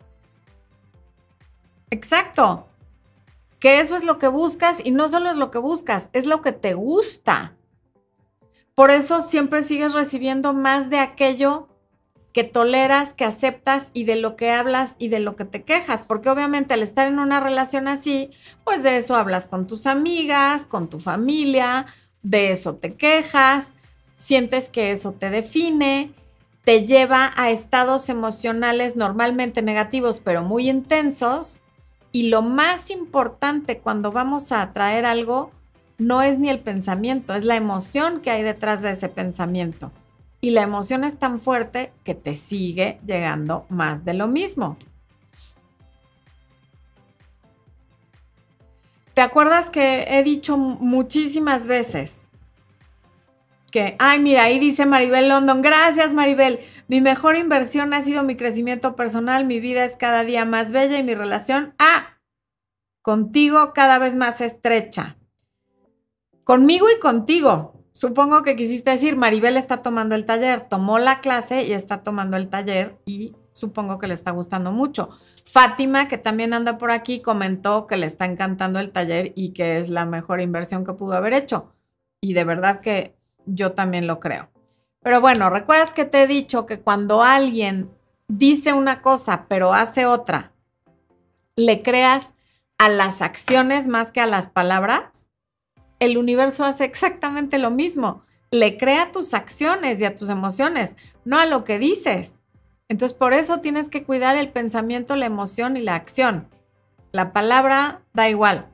[1.90, 2.68] Exacto.
[3.60, 6.42] Que eso es lo que buscas y no solo es lo que buscas, es lo
[6.42, 7.56] que te gusta.
[8.76, 11.70] Por eso siempre sigues recibiendo más de aquello
[12.34, 16.04] que toleras, que aceptas y de lo que hablas y de lo que te quejas,
[16.06, 18.30] porque obviamente al estar en una relación así,
[18.66, 21.86] pues de eso hablas con tus amigas, con tu familia,
[22.24, 23.68] de eso te quejas,
[24.18, 26.12] sientes que eso te define,
[26.66, 31.62] te lleva a estados emocionales normalmente negativos, pero muy intensos.
[32.16, 35.52] Y lo más importante cuando vamos a atraer algo
[35.98, 39.92] no es ni el pensamiento, es la emoción que hay detrás de ese pensamiento.
[40.40, 44.78] Y la emoción es tan fuerte que te sigue llegando más de lo mismo.
[49.14, 52.25] ¿Te acuerdas que he dicho muchísimas veces
[54.00, 58.96] ay, mira, ahí dice Maribel London, gracias Maribel, mi mejor inversión ha sido mi crecimiento
[58.96, 62.20] personal, mi vida es cada día más bella y mi relación, ah,
[63.02, 65.18] contigo cada vez más estrecha.
[66.44, 67.74] Conmigo y contigo.
[67.92, 72.36] Supongo que quisiste decir, Maribel está tomando el taller, tomó la clase y está tomando
[72.36, 75.10] el taller y supongo que le está gustando mucho.
[75.46, 79.78] Fátima, que también anda por aquí, comentó que le está encantando el taller y que
[79.78, 81.74] es la mejor inversión que pudo haber hecho.
[82.20, 83.15] Y de verdad que
[83.46, 84.50] yo también lo creo.
[85.02, 87.92] Pero bueno, recuerdas que te he dicho que cuando alguien
[88.28, 90.52] dice una cosa pero hace otra,
[91.56, 92.34] le creas
[92.78, 95.30] a las acciones más que a las palabras.
[96.00, 98.24] El universo hace exactamente lo mismo.
[98.52, 102.34] Le crea a tus acciones y a tus emociones, no a lo que dices.
[102.90, 106.48] Entonces, por eso tienes que cuidar el pensamiento, la emoción y la acción.
[107.12, 108.68] La palabra da igual.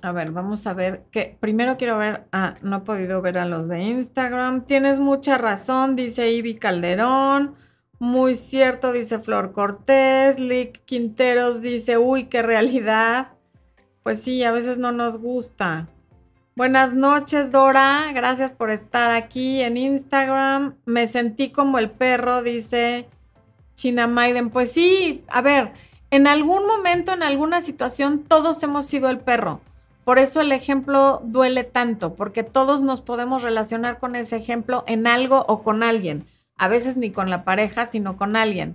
[0.00, 3.46] A ver, vamos a ver que primero quiero ver, ah, no he podido ver a
[3.46, 4.64] los de Instagram.
[4.64, 7.56] Tienes mucha razón, dice Ivy Calderón.
[7.98, 10.38] Muy cierto, dice Flor Cortés.
[10.38, 13.32] Lick Quinteros dice, uy, qué realidad.
[14.04, 15.88] Pues sí, a veces no nos gusta.
[16.54, 18.12] Buenas noches, Dora.
[18.14, 20.76] Gracias por estar aquí en Instagram.
[20.86, 23.08] Me sentí como el perro, dice
[23.74, 24.50] China Maiden.
[24.50, 25.72] Pues sí, a ver,
[26.10, 29.60] en algún momento, en alguna situación, todos hemos sido el perro.
[30.08, 35.06] Por eso el ejemplo duele tanto, porque todos nos podemos relacionar con ese ejemplo en
[35.06, 36.24] algo o con alguien.
[36.56, 38.74] A veces ni con la pareja, sino con alguien.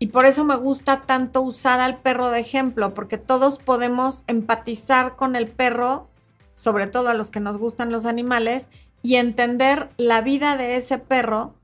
[0.00, 5.14] Y por eso me gusta tanto usar al perro de ejemplo, porque todos podemos empatizar
[5.14, 6.08] con el perro,
[6.54, 8.68] sobre todo a los que nos gustan los animales,
[9.02, 11.54] y entender la vida de ese perro.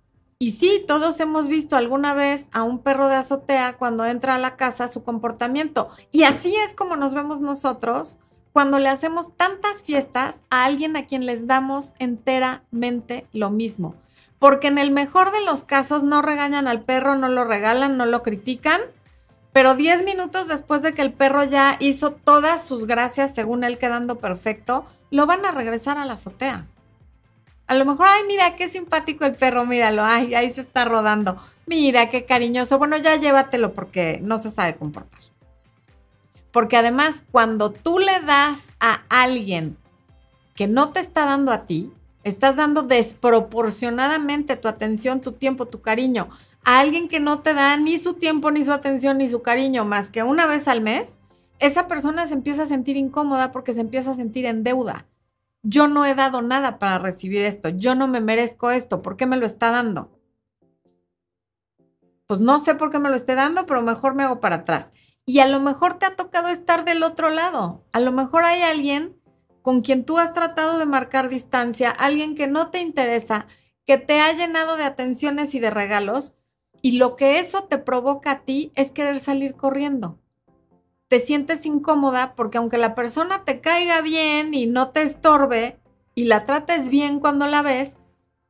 [0.43, 4.39] Y sí, todos hemos visto alguna vez a un perro de azotea cuando entra a
[4.39, 5.89] la casa su comportamiento.
[6.11, 8.19] Y así es como nos vemos nosotros
[8.53, 13.95] cuando le hacemos tantas fiestas a alguien a quien les damos enteramente lo mismo
[14.41, 18.07] porque en el mejor de los casos no regañan al perro, no lo regalan, no
[18.07, 18.81] lo critican,
[19.53, 23.79] pero 10 minutos después de que el perro ya hizo todas sus gracias, según él
[23.79, 26.67] quedando perfecto, lo van a regresar a la azotea.
[27.67, 31.37] A lo mejor, ay, mira, qué simpático el perro, míralo, ay, ahí se está rodando.
[31.67, 32.79] Mira, qué cariñoso.
[32.79, 35.21] Bueno, ya llévatelo porque no se sabe comportar.
[36.51, 39.77] Porque además, cuando tú le das a alguien
[40.55, 41.93] que no te está dando a ti,
[42.25, 46.29] Estás dando desproporcionadamente tu atención, tu tiempo, tu cariño
[46.65, 49.85] a alguien que no te da ni su tiempo, ni su atención, ni su cariño
[49.85, 51.19] más que una vez al mes.
[51.59, 55.07] Esa persona se empieza a sentir incómoda porque se empieza a sentir en deuda.
[55.63, 57.69] Yo no he dado nada para recibir esto.
[57.69, 59.03] Yo no me merezco esto.
[59.03, 60.11] ¿Por qué me lo está dando?
[62.27, 64.93] Pues no sé por qué me lo esté dando, pero mejor me hago para atrás.
[65.25, 67.85] Y a lo mejor te ha tocado estar del otro lado.
[67.93, 69.17] A lo mejor hay alguien
[69.63, 73.47] con quien tú has tratado de marcar distancia, alguien que no te interesa,
[73.87, 76.37] que te ha llenado de atenciones y de regalos
[76.85, 80.19] Y lo que eso te provoca a ti es querer salir corriendo.
[81.13, 85.77] Te sientes incómoda porque aunque la persona te caiga bien y no te estorbe
[86.15, 87.99] y la trates bien cuando la ves,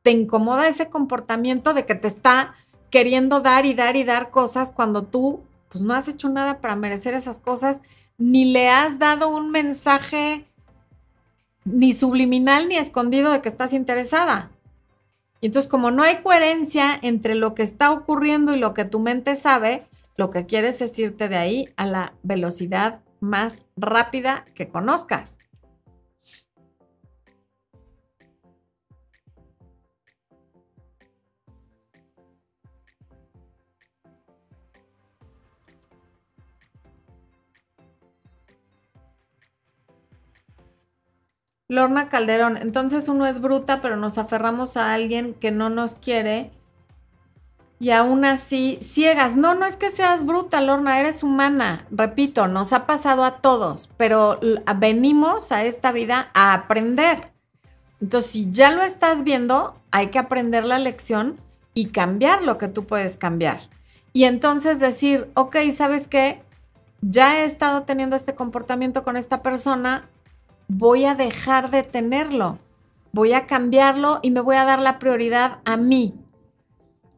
[0.01, 2.55] te incomoda ese comportamiento de que te está
[2.89, 6.77] queriendo dar y dar y dar cosas cuando tú pues no has hecho nada para
[6.77, 7.81] merecer esas cosas,
[8.17, 10.45] ni le has dado un mensaje
[11.65, 14.51] ni subliminal ni escondido de que estás interesada.
[15.41, 18.99] Y entonces como no hay coherencia entre lo que está ocurriendo y lo que tu
[18.99, 19.85] mente sabe,
[20.15, 25.39] lo que quieres es irte de ahí a la velocidad más rápida que conozcas.
[41.73, 46.51] Lorna Calderón, entonces uno es bruta, pero nos aferramos a alguien que no nos quiere
[47.79, 49.35] y aún así ciegas.
[49.35, 51.85] No, no es que seas bruta, Lorna, eres humana.
[51.91, 54.39] Repito, nos ha pasado a todos, pero
[54.77, 57.33] venimos a esta vida a aprender.
[57.99, 61.39] Entonces, si ya lo estás viendo, hay que aprender la lección
[61.73, 63.61] y cambiar lo que tú puedes cambiar.
[64.13, 66.43] Y entonces decir, ok, ¿sabes qué?
[67.01, 70.09] Ya he estado teniendo este comportamiento con esta persona,
[70.67, 72.59] voy a dejar de tenerlo,
[73.11, 76.13] voy a cambiarlo y me voy a dar la prioridad a mí.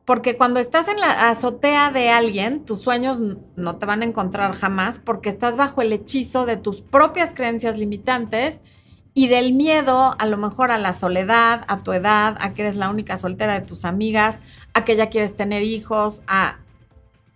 [0.05, 3.19] Porque cuando estás en la azotea de alguien, tus sueños
[3.55, 7.77] no te van a encontrar jamás porque estás bajo el hechizo de tus propias creencias
[7.77, 8.61] limitantes
[9.15, 12.75] y del miedo a lo mejor a la soledad, a tu edad, a que eres
[12.75, 14.41] la única soltera de tus amigas,
[14.73, 16.59] a que ya quieres tener hijos, a...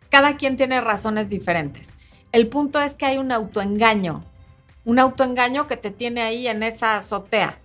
[0.09, 1.91] Cada quien tiene razones diferentes.
[2.31, 4.23] El punto es que hay un autoengaño
[4.89, 7.59] un autoengaño que te tiene ahí en esa azotea.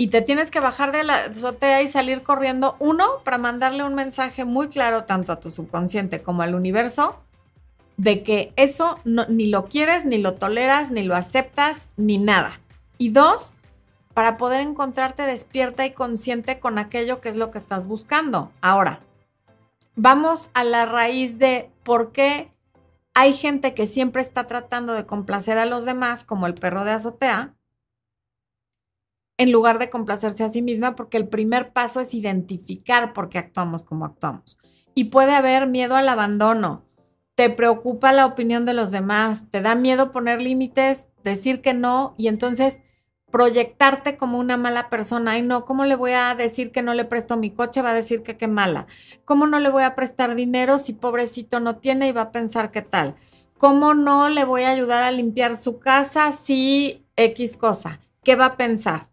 [0.00, 3.96] Y te tienes que bajar de la azotea y salir corriendo, uno, para mandarle un
[3.96, 7.20] mensaje muy claro tanto a tu subconsciente como al universo,
[7.96, 12.60] de que eso ni lo quieres, ni lo toleras, ni lo aceptas, ni nada.
[12.96, 13.56] Y dos,
[14.14, 18.52] para poder encontrarte despierta y consciente con aquello que es lo que estás buscando.
[18.60, 19.00] Ahora,
[19.96, 22.52] vamos a la raíz de por qué
[23.14, 26.92] hay gente que siempre está tratando de complacer a los demás, como el perro de
[26.92, 27.56] azotea,
[29.38, 33.38] en lugar de complacerse a sí misma, porque el primer paso es identificar por qué
[33.38, 34.58] actuamos como actuamos.
[34.94, 36.84] Y puede haber miedo al abandono,
[37.36, 42.14] te preocupa la opinión de los demás, te da miedo poner límites, decir que no,
[42.18, 42.80] y entonces
[43.30, 45.32] proyectarte como una mala persona.
[45.32, 47.80] Ay, no, ¿cómo le voy a decir que no le presto mi coche?
[47.80, 48.86] Va a decir que qué mala.
[49.24, 52.72] ¿Cómo no le voy a prestar dinero si pobrecito no tiene y va a pensar
[52.72, 53.14] qué tal?
[53.56, 58.00] ¿Cómo no le voy a ayudar a limpiar su casa si X cosa?
[58.24, 59.10] ¿Qué va a pensar?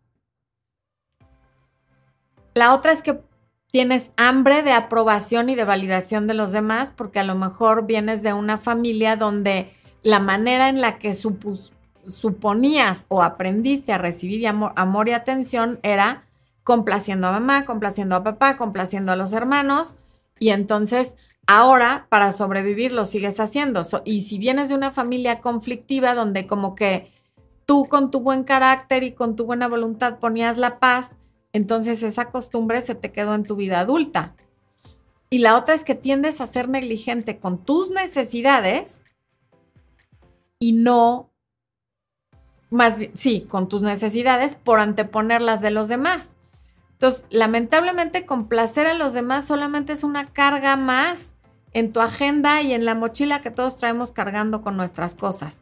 [2.56, 3.22] La otra es que
[3.70, 8.24] tienes hambre de aprobación y de validación de los demás porque a lo mejor vienes
[8.24, 11.74] de una familia donde la manera en la que supus
[12.08, 16.24] suponías o aprendiste a recibir amor, y atención era
[16.64, 19.98] complaciendo a mamá, complaciendo a papá, complaciendo a los hermanos.
[20.40, 23.82] Y entonces ahora para sobrevivir lo sigues haciendo.
[24.06, 27.12] y si vienes de una familia conflictiva donde como que
[27.66, 31.18] tú con tu buen carácter y con tu buena voluntad ponías la paz,
[31.56, 34.36] entonces esa costumbre se te quedó en tu vida adulta.
[35.30, 39.06] Y la otra es que tiendes a ser negligente con tus necesidades
[40.60, 41.32] y no
[42.70, 46.36] más bien, sí, con tus necesidades por anteponer las de los demás.
[46.92, 51.36] Entonces, lamentablemente, complacer a los demás solamente es una carga más
[51.72, 55.62] en tu agenda y en la mochila que todos traemos cargando con nuestras cosas.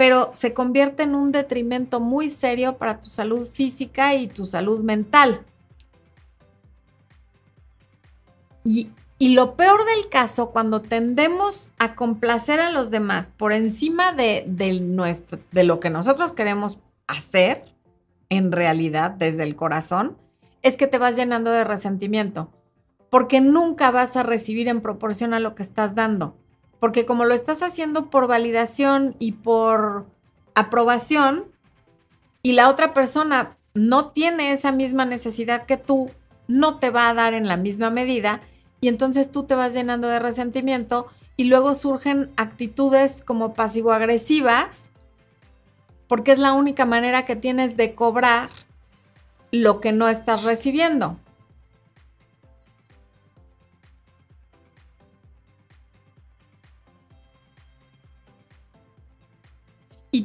[0.00, 4.82] Pero se convierte en un detrimento muy serio para tu salud física y tu salud
[4.82, 5.44] mental.
[8.64, 8.88] Y
[9.22, 14.46] y lo peor del caso, cuando tendemos a complacer a los demás por encima de,
[14.80, 17.64] nuestro, de lo que nosotros queremos hacer,
[18.30, 20.16] en realidad, desde el corazón,
[20.62, 22.50] es que te vas llenando de resentimiento,
[23.10, 26.34] porque nunca vas a recibir en proporción a lo que estás dando,
[26.80, 30.06] porque como lo estás haciendo por validación y por
[30.54, 31.44] aprobación,
[32.42, 36.10] y la otra persona no tiene esa misma necesidad que tú,
[36.48, 38.40] no te va a dar en la misma medida,
[38.80, 41.06] y entonces tú te vas llenando de resentimiento
[41.36, 44.90] y luego surgen actitudes como pasivo-agresivas
[46.10, 48.50] porque es la única manera que tienes de cobrar
[49.52, 51.16] lo que no estás recibiendo.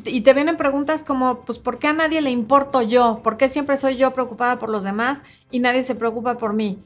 [0.03, 3.21] Y te, vienen preguntas como, pues, ¿por qué a nadie le importo yo?
[3.23, 5.21] ¿Por qué siempre soy yo preocupada por los demás
[5.51, 6.83] y nadie se preocupa por mí?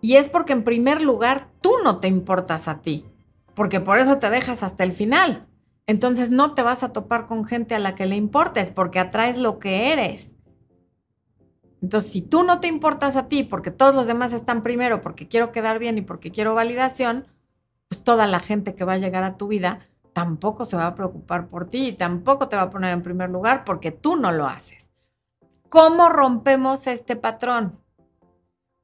[0.00, 3.04] Y es porque en primer lugar tú no te importas a ti,
[3.54, 5.46] porque por eso te dejas hasta el final.
[5.86, 9.38] Entonces no te vas a topar con gente a la que le importes porque atraes
[9.38, 10.36] lo que eres.
[11.82, 15.28] Entonces, si tú no te importas a ti porque todos los demás están primero, porque
[15.28, 17.26] quiero quedar bien y porque quiero validación,
[17.88, 20.94] pues toda la gente que va a llegar a tu vida tampoco se va a
[20.94, 24.32] preocupar por ti y tampoco te va a poner en primer lugar porque tú no
[24.32, 24.90] lo haces.
[25.68, 27.78] ¿Cómo rompemos este patrón?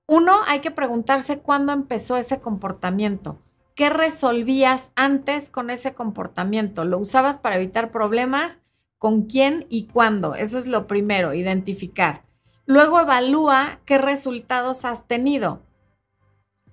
[0.07, 3.41] Uno, hay que preguntarse cuándo empezó ese comportamiento.
[3.75, 6.85] ¿Qué resolvías antes con ese comportamiento?
[6.85, 8.59] ¿Lo usabas para evitar problemas?
[8.99, 10.35] ¿Con quién y cuándo?
[10.35, 12.27] Eso es lo primero, identificar.
[12.67, 15.63] Luego evalúa qué resultados has tenido.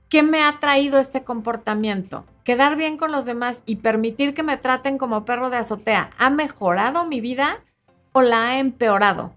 [0.09, 2.25] ¿Qué me ha traído este comportamiento?
[2.43, 6.31] Quedar bien con los demás y permitir que me traten como perro de azotea, ¿ha
[6.31, 7.63] mejorado mi vida
[8.11, 9.35] o la ha empeorado?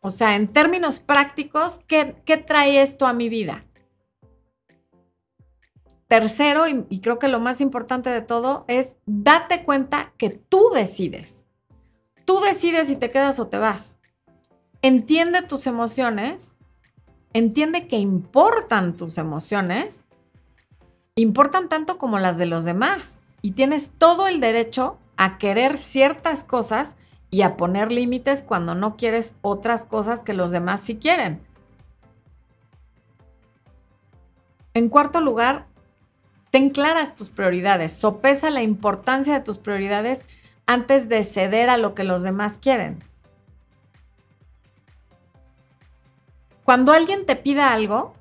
[0.00, 2.14] O sea, en términos prácticos, ¿qué,
[2.46, 3.64] trae esto a mi vida?
[6.08, 11.44] Tercero, y, creo que lo más importante de todo, es date cuenta que tú decides.
[12.24, 13.98] Tú decides si te quedas o te vas.
[14.82, 16.51] Entiende tus emociones,
[17.32, 20.04] entiende que importan tus emociones,
[21.14, 23.20] importan tanto como las de los demás.
[23.40, 26.96] Y tienes todo el derecho a querer ciertas cosas
[27.30, 31.40] y a poner límites cuando no quieres otras cosas que los demás sí quieren.
[34.74, 35.66] En cuarto lugar,
[36.50, 40.22] ten claras tus prioridades, sopesa la importancia de tus prioridades
[40.66, 43.02] antes de ceder a lo que los demás quieren.
[46.64, 48.14] Cuando alguien te pida algo,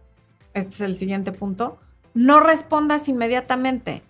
[0.53, 1.79] este es el siguiente punto,
[2.13, 4.03] no respondas inmediatamente.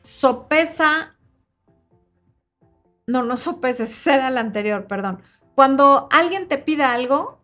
[0.00, 1.14] Sopesa,
[3.06, 5.22] no, no sopeses, ese era el anterior, perdón.
[5.54, 7.38] Cuando alguien te pida algo,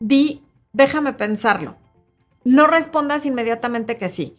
[0.00, 1.76] di, déjame pensarlo.
[2.44, 4.36] No respondas inmediatamente que sí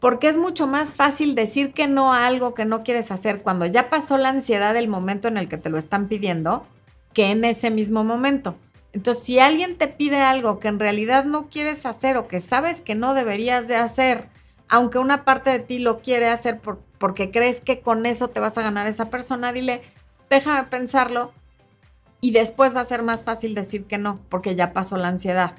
[0.00, 3.66] porque es mucho más fácil decir que no a algo que no quieres hacer cuando
[3.66, 6.66] ya pasó la ansiedad del momento en el que te lo están pidiendo
[7.12, 8.56] que en ese mismo momento.
[8.92, 12.80] Entonces, si alguien te pide algo que en realidad no quieres hacer o que sabes
[12.80, 14.28] que no deberías de hacer,
[14.68, 16.60] aunque una parte de ti lo quiere hacer
[16.98, 19.82] porque crees que con eso te vas a ganar a esa persona, dile,
[20.30, 21.32] déjame pensarlo
[22.20, 25.54] y después va a ser más fácil decir que no, porque ya pasó la ansiedad.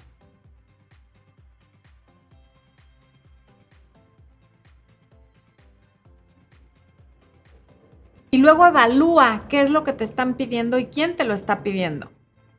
[8.32, 11.64] Y luego evalúa qué es lo que te están pidiendo y quién te lo está
[11.64, 12.12] pidiendo.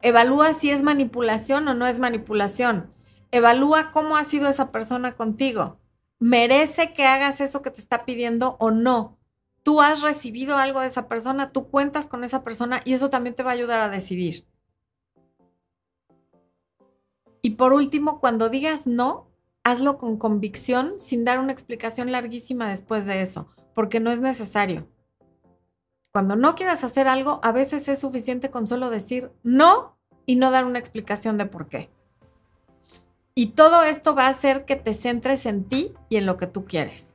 [0.03, 2.93] Evalúa si es manipulación o no es manipulación.
[3.31, 5.79] Evalúa cómo ha sido esa persona contigo.
[6.19, 9.19] ¿Merece que hagas eso que te está pidiendo o no?
[9.63, 13.35] Tú has recibido algo de esa persona, tú cuentas con esa persona y eso también
[13.35, 14.47] te va a ayudar a decidir.
[17.43, 19.31] Y por último, cuando digas no,
[19.65, 24.89] hazlo con convicción sin dar una explicación larguísima después de eso, porque no es necesario.
[26.13, 29.97] Cuando no quieras hacer algo, a veces es suficiente con solo decir no
[30.27, 31.91] y no dar una explicación de por qué.
[33.35, 36.47] Y todo esto va a hacer que te centres en ti y en lo que
[36.47, 37.15] tú quieres.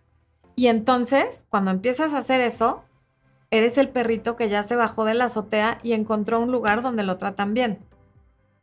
[0.56, 2.84] Y entonces, cuando empiezas a hacer eso,
[3.52, 7.04] eres el perrito que ya se bajó de la azotea y encontró un lugar donde
[7.04, 7.80] lo tratan bien.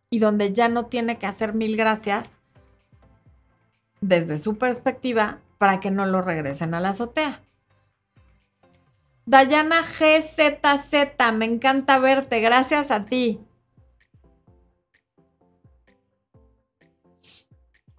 [0.09, 2.39] Y donde ya no tiene que hacer mil gracias
[4.01, 7.43] desde su perspectiva para que no lo regresen a la azotea.
[9.25, 13.41] Dayana GZZ, me encanta verte, gracias a ti.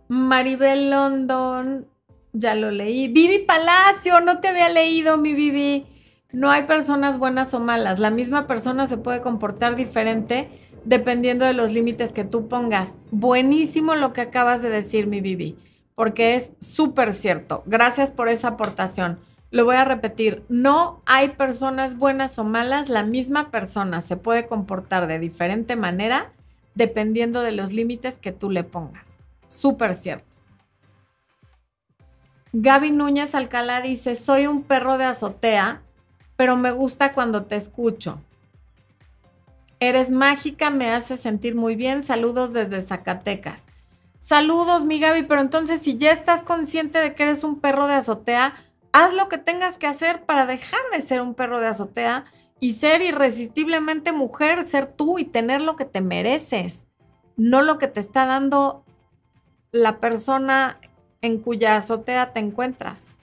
[0.10, 1.88] Maribel London,
[2.34, 3.08] ya lo leí.
[3.08, 5.86] Vivi Palacio, no te había leído, mi Vivi.
[6.34, 8.00] No hay personas buenas o malas.
[8.00, 10.50] La misma persona se puede comportar diferente
[10.84, 12.98] dependiendo de los límites que tú pongas.
[13.12, 15.58] Buenísimo lo que acabas de decir, mi Vivi,
[15.96, 17.64] porque es súper cierto.
[17.66, 19.20] Gracias por esa aportación.
[19.54, 24.48] Lo voy a repetir, no hay personas buenas o malas, la misma persona se puede
[24.48, 26.34] comportar de diferente manera
[26.74, 29.20] dependiendo de los límites que tú le pongas.
[29.48, 30.26] Súper cierto.
[32.52, 35.84] Gaby Núñez Alcalá dice, soy un perro de azotea,
[36.36, 38.20] pero me gusta cuando te escucho.
[39.80, 42.02] Eres mágica, me hace sentir muy bien.
[42.02, 43.68] Saludos desde Zacatecas.
[44.18, 47.94] Saludos, mi Gaby, pero entonces si ya estás consciente de que eres un perro de
[47.94, 48.56] azotea,
[48.94, 52.26] haz lo que tengas que hacer para dejar de ser un perro de azotea
[52.60, 56.88] y ser irresistiblemente mujer, ser tú y tener lo que te mereces,
[57.36, 58.86] no lo que te está dando
[59.72, 60.80] la persona
[61.22, 63.16] en cuya azotea te encuentras.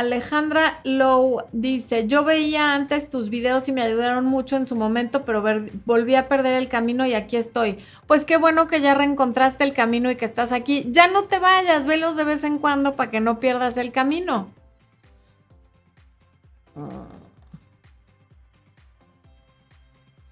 [0.00, 5.26] Alejandra Low dice, yo veía antes tus videos y me ayudaron mucho en su momento,
[5.26, 5.44] pero
[5.84, 7.78] volví a perder el camino y aquí estoy.
[8.06, 10.86] Pues qué bueno que ya reencontraste el camino y que estás aquí.
[10.90, 14.48] Ya no te vayas, velos de vez en cuando para que no pierdas el camino.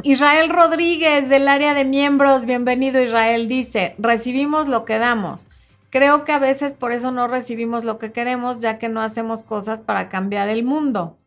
[0.02, 5.46] Israel Rodríguez del área de miembros, bienvenido Israel, dice, recibimos lo que damos.
[5.90, 9.42] Creo que a veces por eso no recibimos lo que queremos, ya que no hacemos
[9.42, 11.18] cosas para cambiar el mundo.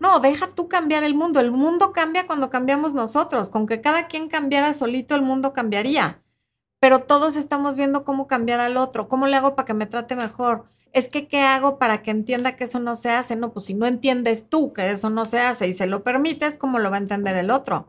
[0.00, 1.38] No, deja tú cambiar el mundo.
[1.38, 3.50] El mundo cambia cuando cambiamos nosotros.
[3.50, 6.20] Con que cada quien cambiara solito, el mundo cambiaría.
[6.80, 9.06] Pero todos estamos viendo cómo cambiar al otro.
[9.06, 10.64] ¿Cómo le hago para que me trate mejor?
[10.92, 13.36] Es que, ¿qué hago para que entienda que eso no se hace?
[13.36, 16.56] No, pues si no entiendes tú que eso no se hace y se lo permites,
[16.56, 17.86] ¿cómo lo va a entender el otro?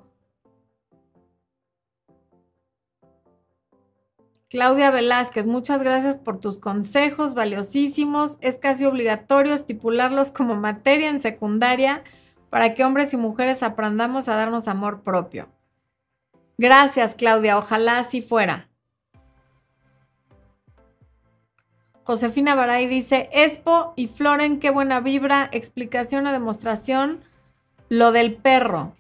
[4.53, 8.37] Claudia Velázquez, muchas gracias por tus consejos valiosísimos.
[8.39, 12.03] Es casi obligatorio estipularlos como materia en secundaria
[12.51, 15.49] para que hombres y mujeres aprendamos a darnos amor propio.
[16.59, 17.57] Gracias, Claudia.
[17.57, 18.69] Ojalá así fuera.
[22.03, 27.21] Josefina Baray dice, Expo y Floren, qué buena vibra, explicación o demostración,
[27.89, 28.93] lo del perro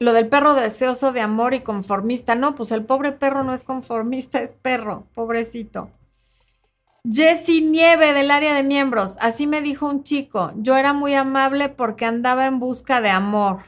[0.00, 2.34] lo del perro deseoso de amor y conformista.
[2.34, 5.90] No, pues el pobre perro no es conformista, es perro, pobrecito.
[7.04, 9.16] Jessie Nieve del área de miembros.
[9.20, 10.52] Así me dijo un chico.
[10.56, 13.58] Yo era muy amable porque andaba en busca de amor.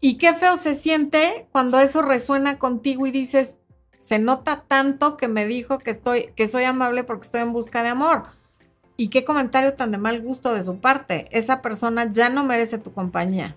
[0.00, 3.60] Y qué feo se siente cuando eso resuena contigo y dices,
[3.96, 7.84] se nota tanto que me dijo que estoy, que soy amable porque estoy en busca
[7.84, 8.24] de amor.
[8.96, 11.28] Y qué comentario tan de mal gusto de su parte.
[11.30, 13.56] Esa persona ya no merece tu compañía.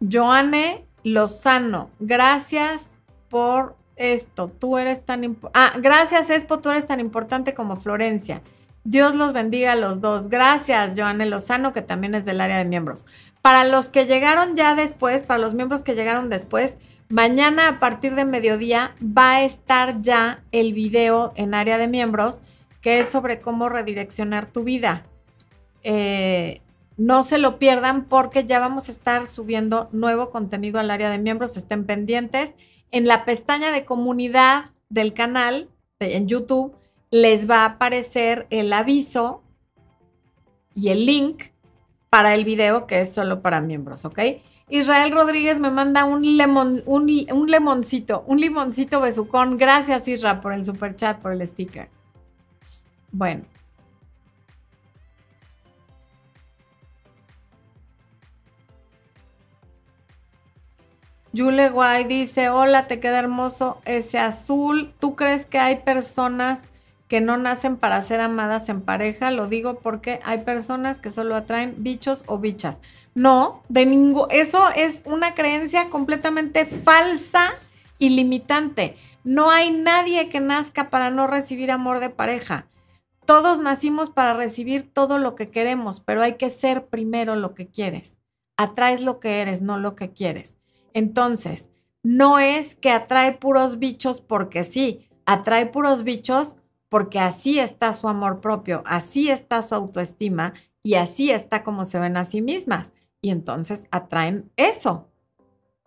[0.00, 4.48] Joanne Lozano, gracias por esto.
[4.48, 5.58] Tú eres tan importante.
[5.58, 8.42] Ah, gracias, Expo, tú eres tan importante como Florencia.
[8.84, 10.28] Dios los bendiga a los dos.
[10.28, 13.06] Gracias, Joanne Lozano, que también es del área de miembros.
[13.42, 16.78] Para los que llegaron ya después, para los miembros que llegaron después,
[17.08, 22.40] mañana a partir de mediodía va a estar ya el video en área de miembros
[22.80, 25.04] que es sobre cómo redireccionar tu vida.
[25.82, 26.60] Eh,
[26.98, 31.18] no se lo pierdan porque ya vamos a estar subiendo nuevo contenido al área de
[31.18, 31.56] miembros.
[31.56, 32.54] Estén pendientes.
[32.90, 35.70] En la pestaña de comunidad del canal
[36.00, 36.74] en YouTube
[37.10, 39.42] les va a aparecer el aviso
[40.74, 41.44] y el link
[42.10, 44.18] para el video que es solo para miembros, ¿ok?
[44.68, 49.56] Israel Rodríguez me manda un lemon, un, un lemoncito, un limoncito besucón.
[49.56, 51.88] Gracias, Isra, por el super chat, por el sticker.
[53.10, 53.44] Bueno,
[61.32, 64.94] Yule Guay dice, hola, te queda hermoso ese azul.
[64.98, 66.62] ¿Tú crees que hay personas
[67.06, 69.30] que no nacen para ser amadas en pareja?
[69.30, 72.80] Lo digo porque hay personas que solo atraen bichos o bichas.
[73.14, 74.26] No, de ningún...
[74.30, 77.50] Eso es una creencia completamente falsa
[77.98, 78.96] y limitante.
[79.22, 82.68] No hay nadie que nazca para no recibir amor de pareja.
[83.26, 87.68] Todos nacimos para recibir todo lo que queremos, pero hay que ser primero lo que
[87.68, 88.18] quieres.
[88.56, 90.57] Atraes lo que eres, no lo que quieres.
[90.94, 91.70] Entonces,
[92.02, 96.56] no es que atrae puros bichos porque sí, atrae puros bichos
[96.88, 101.98] porque así está su amor propio, así está su autoestima y así está como se
[101.98, 102.92] ven a sí mismas.
[103.20, 105.08] Y entonces atraen eso.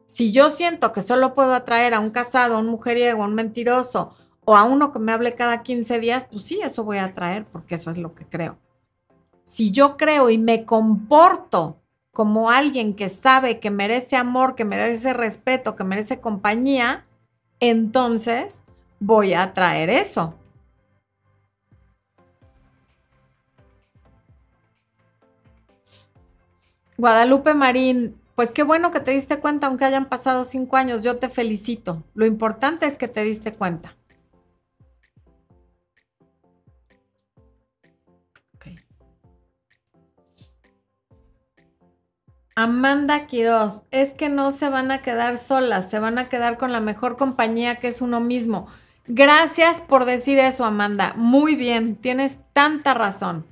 [0.05, 3.33] Si yo siento que solo puedo atraer a un casado, a un mujeriego, a un
[3.33, 7.05] mentiroso o a uno que me hable cada 15 días, pues sí, eso voy a
[7.05, 8.59] atraer porque eso es lo que creo.
[9.43, 11.80] Si yo creo y me comporto
[12.11, 17.05] como alguien que sabe que merece amor, que merece respeto, que merece compañía,
[17.59, 18.63] entonces
[18.99, 20.35] voy a atraer eso.
[26.97, 31.17] Guadalupe Marín, pues qué bueno que te diste cuenta, aunque hayan pasado cinco años, yo
[31.17, 32.03] te felicito.
[32.13, 33.95] Lo importante es que te diste cuenta.
[42.55, 46.73] Amanda Quiroz, es que no se van a quedar solas, se van a quedar con
[46.73, 48.67] la mejor compañía que es uno mismo.
[49.07, 51.13] Gracias por decir eso, Amanda.
[51.15, 53.45] Muy bien, tienes tanta razón.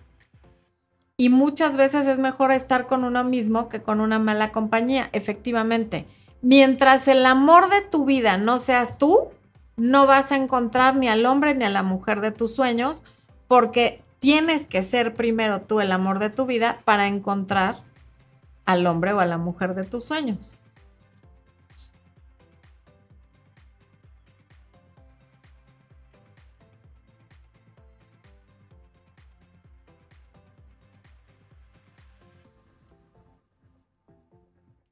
[1.16, 6.06] Y muchas veces es mejor estar con uno mismo que con una mala compañía, efectivamente.
[6.41, 9.30] Mientras el amor de tu vida no seas tú,
[9.78, 13.04] no vas a encontrar ni al hombre ni a la mujer de tus sueños,
[13.47, 17.89] porque tienes que ser primero tú el amor de tu vida para encontrar
[18.70, 20.56] al hombre o a la mujer de tus sueños.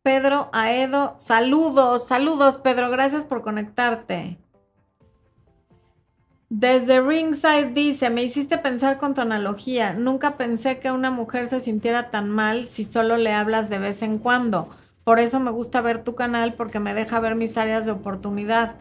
[0.02, 4.40] Pedro Aedo, saludos, saludos Pedro, gracias por conectarte.
[6.50, 11.60] Desde Ringside dice, me hiciste pensar con tu analogía, nunca pensé que una mujer se
[11.60, 14.70] sintiera tan mal si solo le hablas de vez en cuando.
[15.04, 18.76] Por eso me gusta ver tu canal porque me deja ver mis áreas de oportunidad.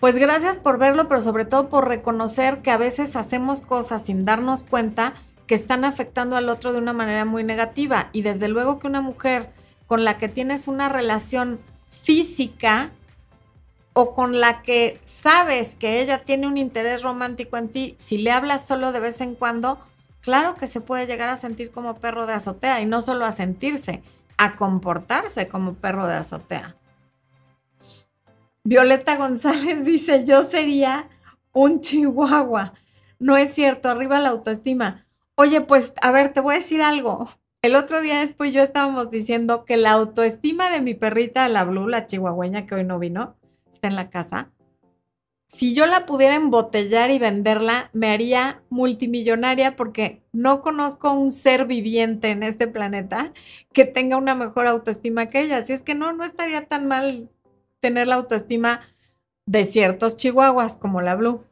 [0.00, 4.24] Pues gracias por verlo, pero sobre todo por reconocer que a veces hacemos cosas sin
[4.24, 5.14] darnos cuenta
[5.46, 8.08] que están afectando al otro de una manera muy negativa.
[8.12, 9.50] Y desde luego que una mujer
[9.86, 12.90] con la que tienes una relación física
[14.00, 18.30] o con la que sabes que ella tiene un interés romántico en ti, si le
[18.30, 19.80] hablas solo de vez en cuando,
[20.20, 23.32] claro que se puede llegar a sentir como perro de azotea y no solo a
[23.32, 24.04] sentirse,
[24.36, 26.76] a comportarse como perro de azotea.
[28.62, 31.08] Violeta González dice, yo sería
[31.52, 32.74] un chihuahua.
[33.18, 35.06] No es cierto, arriba la autoestima.
[35.34, 37.28] Oye, pues, a ver, te voy a decir algo.
[37.62, 41.88] El otro día después yo estábamos diciendo que la autoestima de mi perrita, la Blue,
[41.88, 43.34] la chihuahueña que hoy no vino,
[43.86, 44.50] en la casa.
[45.46, 51.64] Si yo la pudiera embotellar y venderla, me haría multimillonaria porque no conozco un ser
[51.64, 53.32] viviente en este planeta
[53.72, 55.58] que tenga una mejor autoestima que ella.
[55.58, 57.30] Así es que no, no estaría tan mal
[57.80, 58.82] tener la autoestima
[59.46, 61.42] de ciertos chihuahuas como la Blue.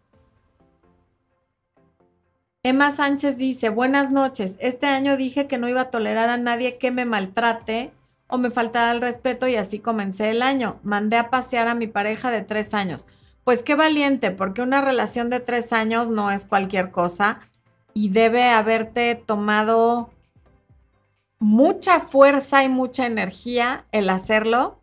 [2.62, 6.78] Emma Sánchez dice, buenas noches, este año dije que no iba a tolerar a nadie
[6.78, 7.92] que me maltrate
[8.28, 10.80] o me faltara el respeto y así comencé el año.
[10.82, 13.06] Mandé a pasear a mi pareja de tres años.
[13.44, 17.40] Pues qué valiente, porque una relación de tres años no es cualquier cosa
[17.94, 20.10] y debe haberte tomado
[21.38, 24.80] mucha fuerza y mucha energía el hacerlo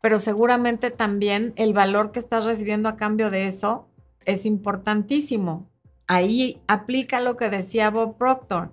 [0.00, 3.86] pero seguramente también el valor que estás recibiendo a cambio de eso
[4.24, 5.68] es importantísimo.
[6.06, 8.72] Ahí aplica lo que decía Bob Proctor,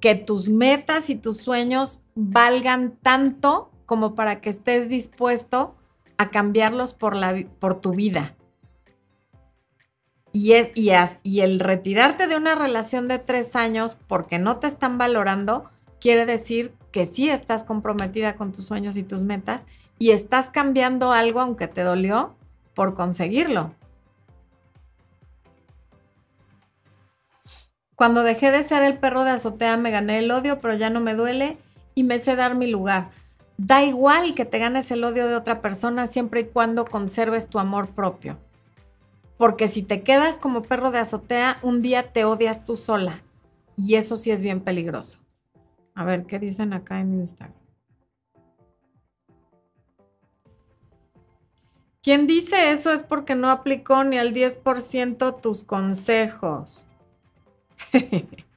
[0.00, 5.76] que tus metas y tus sueños valgan tanto como para que estés dispuesto
[6.18, 8.36] a cambiarlos por, la, por tu vida.
[10.32, 10.90] Y, es, y,
[11.22, 16.26] y el retirarte de una relación de tres años porque no te están valorando, quiere
[16.26, 19.66] decir que sí estás comprometida con tus sueños y tus metas
[19.98, 22.36] y estás cambiando algo, aunque te dolió,
[22.74, 23.74] por conseguirlo.
[27.94, 31.00] Cuando dejé de ser el perro de azotea me gané el odio, pero ya no
[31.00, 31.58] me duele
[31.94, 33.10] y me sé dar mi lugar.
[33.56, 37.58] Da igual que te ganes el odio de otra persona siempre y cuando conserves tu
[37.58, 38.38] amor propio.
[39.36, 43.22] Porque si te quedas como perro de azotea, un día te odias tú sola.
[43.76, 45.18] Y eso sí es bien peligroso.
[45.94, 47.60] A ver, ¿qué dicen acá en Instagram?
[52.02, 56.86] Quien dice eso es porque no aplicó ni al 10% tus consejos.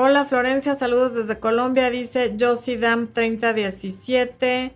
[0.00, 4.72] Hola Florencia, saludos desde Colombia, dice Josie Dam 3017.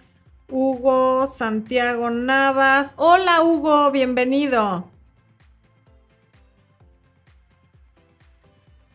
[0.49, 2.95] Hugo Santiago Navas.
[2.97, 4.91] Hola Hugo, bienvenido.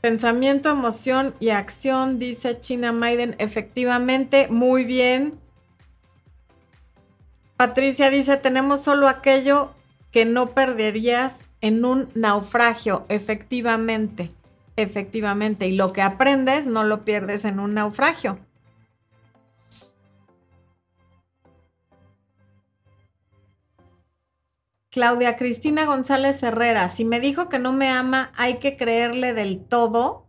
[0.01, 3.38] Pensamiento, emoción y acción, dice China Maiden.
[3.39, 5.39] Efectivamente, muy bien.
[7.55, 9.71] Patricia dice, tenemos solo aquello
[10.11, 13.05] que no perderías en un naufragio.
[13.07, 14.34] Efectivamente,
[14.78, 15.67] efectivamente.
[15.67, 18.39] Y lo que aprendes no lo pierdes en un naufragio.
[24.89, 29.63] Claudia Cristina González Herrera, si me dijo que no me ama, hay que creerle del
[29.63, 30.25] todo.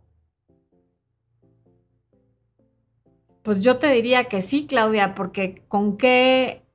[3.41, 6.67] Pues yo te diría que sí, Claudia, porque con qué,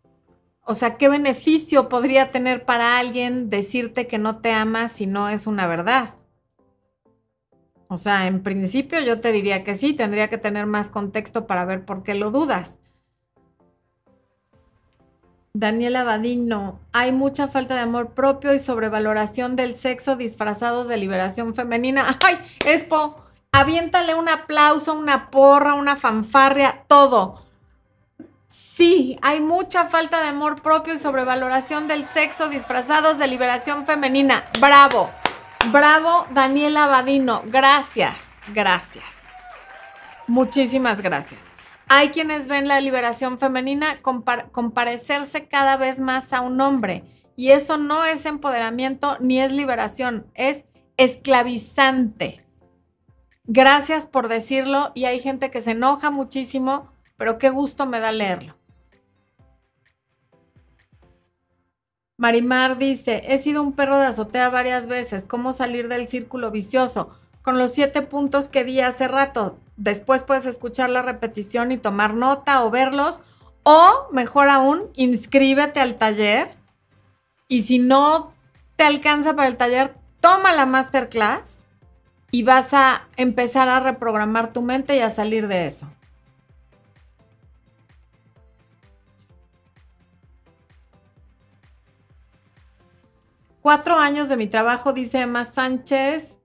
[0.64, 5.28] o sea, qué beneficio podría tener para alguien decirte que no te ama si no
[5.28, 6.14] es una verdad.
[7.88, 11.64] O sea, en principio yo te diría que sí, tendría que tener más contexto para
[11.64, 12.78] ver por qué lo dudas.
[15.56, 21.54] Daniela Badino, hay mucha falta de amor propio y sobrevaloración del sexo disfrazados de liberación
[21.54, 22.18] femenina.
[22.24, 23.22] ¡Ay, Expo!
[23.52, 27.44] Aviéntale un aplauso, una porra, una fanfarria, todo.
[28.48, 34.42] Sí, hay mucha falta de amor propio y sobrevaloración del sexo disfrazados de liberación femenina.
[34.60, 35.08] Bravo,
[35.72, 37.42] bravo, Daniela Badino.
[37.46, 39.20] Gracias, gracias.
[40.26, 41.40] Muchísimas gracias.
[41.88, 47.04] Hay quienes ven la liberación femenina comparecerse cada vez más a un hombre.
[47.36, 50.64] Y eso no es empoderamiento ni es liberación, es
[50.96, 52.46] esclavizante.
[53.44, 58.12] Gracias por decirlo y hay gente que se enoja muchísimo, pero qué gusto me da
[58.12, 58.56] leerlo.
[62.16, 67.18] Marimar dice, he sido un perro de azotea varias veces, ¿cómo salir del círculo vicioso?
[67.44, 69.58] con los siete puntos que di hace rato.
[69.76, 73.22] Después puedes escuchar la repetición y tomar nota o verlos.
[73.64, 76.56] O mejor aún, inscríbete al taller.
[77.46, 78.32] Y si no
[78.76, 81.64] te alcanza para el taller, toma la masterclass
[82.30, 85.86] y vas a empezar a reprogramar tu mente y a salir de eso.
[93.64, 96.38] Cuatro años de mi trabajo, dice Emma Sánchez.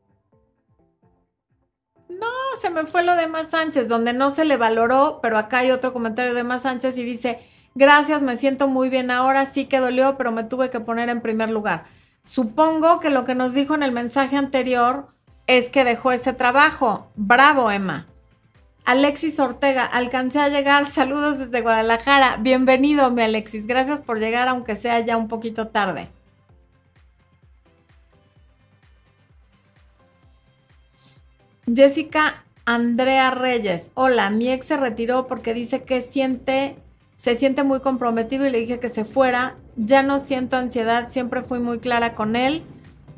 [2.07, 2.27] No,
[2.61, 5.71] se me fue lo de Emma Sánchez, donde no se le valoró, pero acá hay
[5.71, 7.41] otro comentario de Emma Sánchez y dice,
[7.75, 11.19] gracias, me siento muy bien ahora, sí que dolió, pero me tuve que poner en
[11.19, 11.83] primer lugar.
[12.23, 15.09] Supongo que lo que nos dijo en el mensaje anterior
[15.45, 17.11] es que dejó ese trabajo.
[17.15, 18.07] Bravo, Emma.
[18.85, 20.85] Alexis Ortega, alcancé a llegar.
[20.85, 22.37] Saludos desde Guadalajara.
[22.37, 23.67] Bienvenido, mi Alexis.
[23.67, 26.09] Gracias por llegar, aunque sea ya un poquito tarde.
[31.75, 33.91] Jessica Andrea Reyes.
[33.93, 36.77] Hola, mi ex se retiró porque dice que siente,
[37.15, 39.57] se siente muy comprometido y le dije que se fuera.
[39.75, 42.63] Ya no siento ansiedad, siempre fui muy clara con él.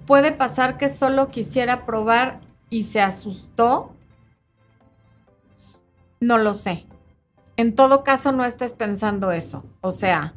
[0.06, 3.94] Puede pasar que solo quisiera probar y se asustó.
[6.20, 6.86] No lo sé.
[7.58, 9.64] En todo caso, no estés pensando eso.
[9.82, 10.34] O sea,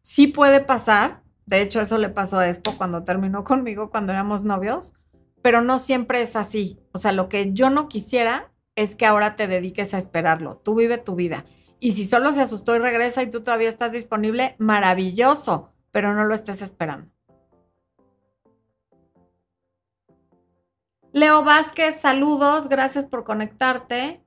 [0.00, 1.22] sí puede pasar.
[1.46, 4.94] De hecho, eso le pasó a Expo cuando terminó conmigo, cuando éramos novios
[5.42, 6.80] pero no siempre es así.
[6.92, 10.56] O sea, lo que yo no quisiera es que ahora te dediques a esperarlo.
[10.56, 11.44] Tú vive tu vida.
[11.80, 16.24] Y si solo se asustó y regresa y tú todavía estás disponible, maravilloso, pero no
[16.24, 17.10] lo estés esperando.
[21.12, 24.22] Leo Vázquez, saludos, gracias por conectarte.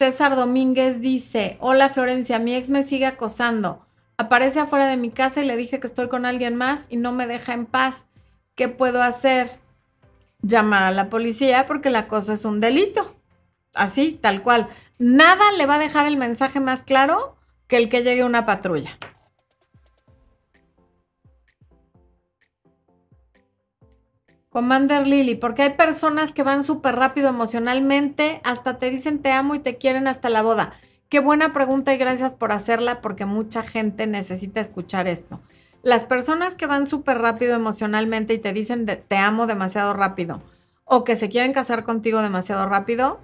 [0.00, 3.84] César Domínguez dice, hola Florencia, mi ex me sigue acosando.
[4.16, 7.12] Aparece afuera de mi casa y le dije que estoy con alguien más y no
[7.12, 8.06] me deja en paz.
[8.54, 9.60] ¿Qué puedo hacer?
[10.40, 13.14] Llamar a la policía porque el acoso es un delito.
[13.74, 14.70] Así, tal cual.
[14.96, 17.36] Nada le va a dejar el mensaje más claro
[17.66, 18.96] que el que llegue una patrulla.
[24.50, 29.54] Commander Lily, porque hay personas que van súper rápido emocionalmente, hasta te dicen te amo
[29.54, 30.72] y te quieren hasta la boda.
[31.08, 35.40] Qué buena pregunta y gracias por hacerla porque mucha gente necesita escuchar esto.
[35.82, 40.42] Las personas que van súper rápido emocionalmente y te dicen te amo demasiado rápido
[40.84, 43.20] o que se quieren casar contigo demasiado rápido,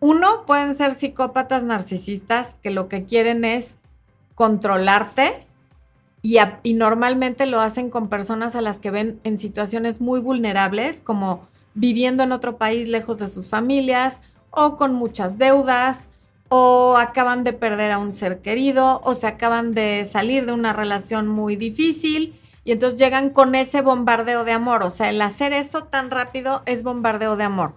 [0.00, 3.76] uno, pueden ser psicópatas narcisistas que lo que quieren es
[4.34, 5.45] controlarte
[6.62, 11.46] y, normalmente lo hacen con personas a las que ven en situaciones muy vulnerables, como
[11.74, 14.20] viviendo en otro país lejos de sus familias
[14.50, 16.08] o con muchas deudas
[16.48, 20.72] o acaban de perder a un ser querido o se acaban de salir de una
[20.72, 24.82] relación muy difícil y entonces llegan con ese bombardeo de amor.
[24.82, 27.74] O sea, el hacer eso tan rápido es bombardeo de amor.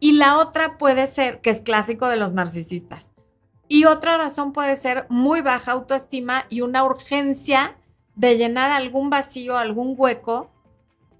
[0.00, 3.12] Y la otra puede ser, que es clásico de los narcisistas.
[3.68, 7.76] Y otra razón puede ser muy baja autoestima y una urgencia
[8.14, 10.50] de llenar algún vacío, algún hueco,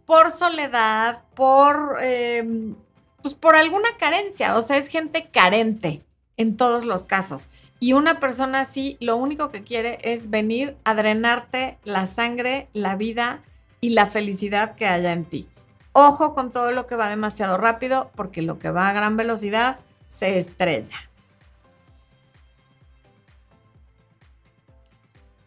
[0.06, 2.74] por soledad, por, em,
[3.22, 4.56] pues por alguna carencia.
[4.56, 6.04] O sea, es gente carente
[6.36, 7.48] en todos los casos.
[7.80, 12.94] Y una persona así lo único que quiere es venir a drenarte la sangre, la
[12.96, 13.42] vida
[13.80, 15.48] y la felicidad que haya en ti.
[15.92, 19.80] Ojo con todo lo que va demasiado rápido, porque lo que va a gran velocidad
[20.06, 21.10] se estrella.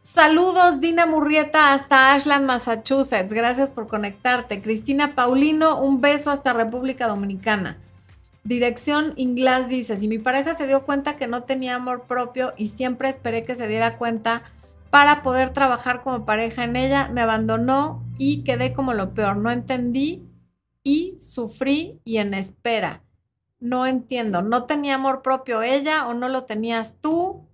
[0.06, 3.34] Saludos, Dina Murrieta, hasta Ashland, Massachusetts.
[3.34, 4.62] Gracias por conectarte.
[4.62, 7.80] Cristina Paulino, un beso hasta República Dominicana.
[8.44, 12.68] Dirección Inglés dice, si mi pareja se dio cuenta que no tenía amor propio y
[12.68, 14.44] siempre esperé que se diera cuenta
[14.92, 19.38] para poder trabajar como pareja en ella, me abandonó y quedé como lo peor.
[19.38, 20.22] No entendí
[20.84, 23.02] y sufrí y en espera.
[23.60, 27.48] No entiendo, ¿no tenía amor propio ella o no lo tenías tú?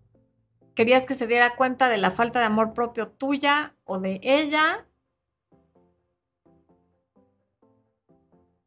[0.76, 4.86] Querías que se diera cuenta de la falta de amor propio tuya o de ella.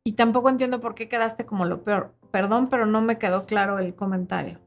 [0.04, 2.14] Y tampoco entiendo por qué quedaste como lo peor.
[2.30, 4.60] Perdón, pero no me quedó claro el comentario.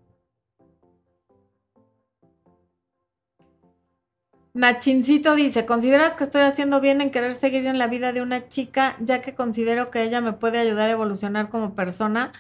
[4.58, 8.50] Nachincito dice, ¿consideras que estoy haciendo bien en querer seguir en la vida de una
[8.50, 12.34] chica ya que considero que ella me puede ayudar a evolucionar como persona?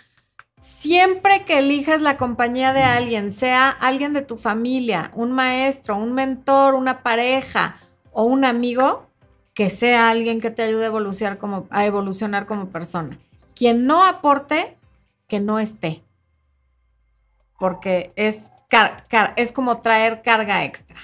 [0.59, 6.13] Siempre que elijas la compañía de alguien, sea alguien de tu familia, un maestro, un
[6.13, 7.79] mentor, una pareja
[8.11, 9.07] o un amigo,
[9.53, 13.19] que sea alguien que te ayude a evolucionar como, persona.
[13.55, 14.77] Quien no aporte,
[15.27, 16.03] que no esté.
[17.59, 18.51] Porque es,
[19.35, 20.97] es como traer carga extra.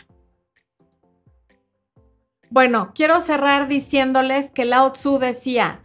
[2.49, 5.81] Bueno, quiero cerrar diciéndoles que Lao Tzu decía,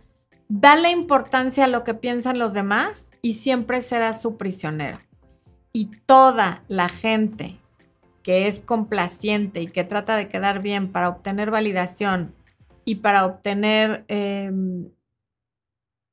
[0.49, 5.01] dale importancia a lo que piensan los demás y siempre serás su prisionero.
[5.73, 7.59] Y toda la gente
[8.23, 12.35] que es complaciente y que trata de quedar bien para obtener validación
[12.85, 14.91] y para obtener em,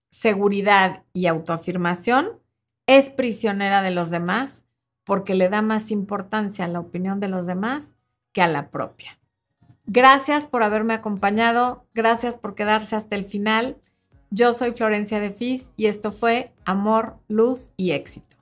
[0.09, 2.39] seguridad y autoafirmación,
[2.87, 4.65] es prisionera de los demás
[5.03, 7.95] porque le da más importancia a la opinión de los demás
[8.31, 9.19] que a la propia.
[9.85, 13.77] Gracias por haberme acompañado, gracias por quedarse hasta el final.
[14.31, 18.34] Yo soy Florencia de Fis y esto fue Amor, Luz y Éxito.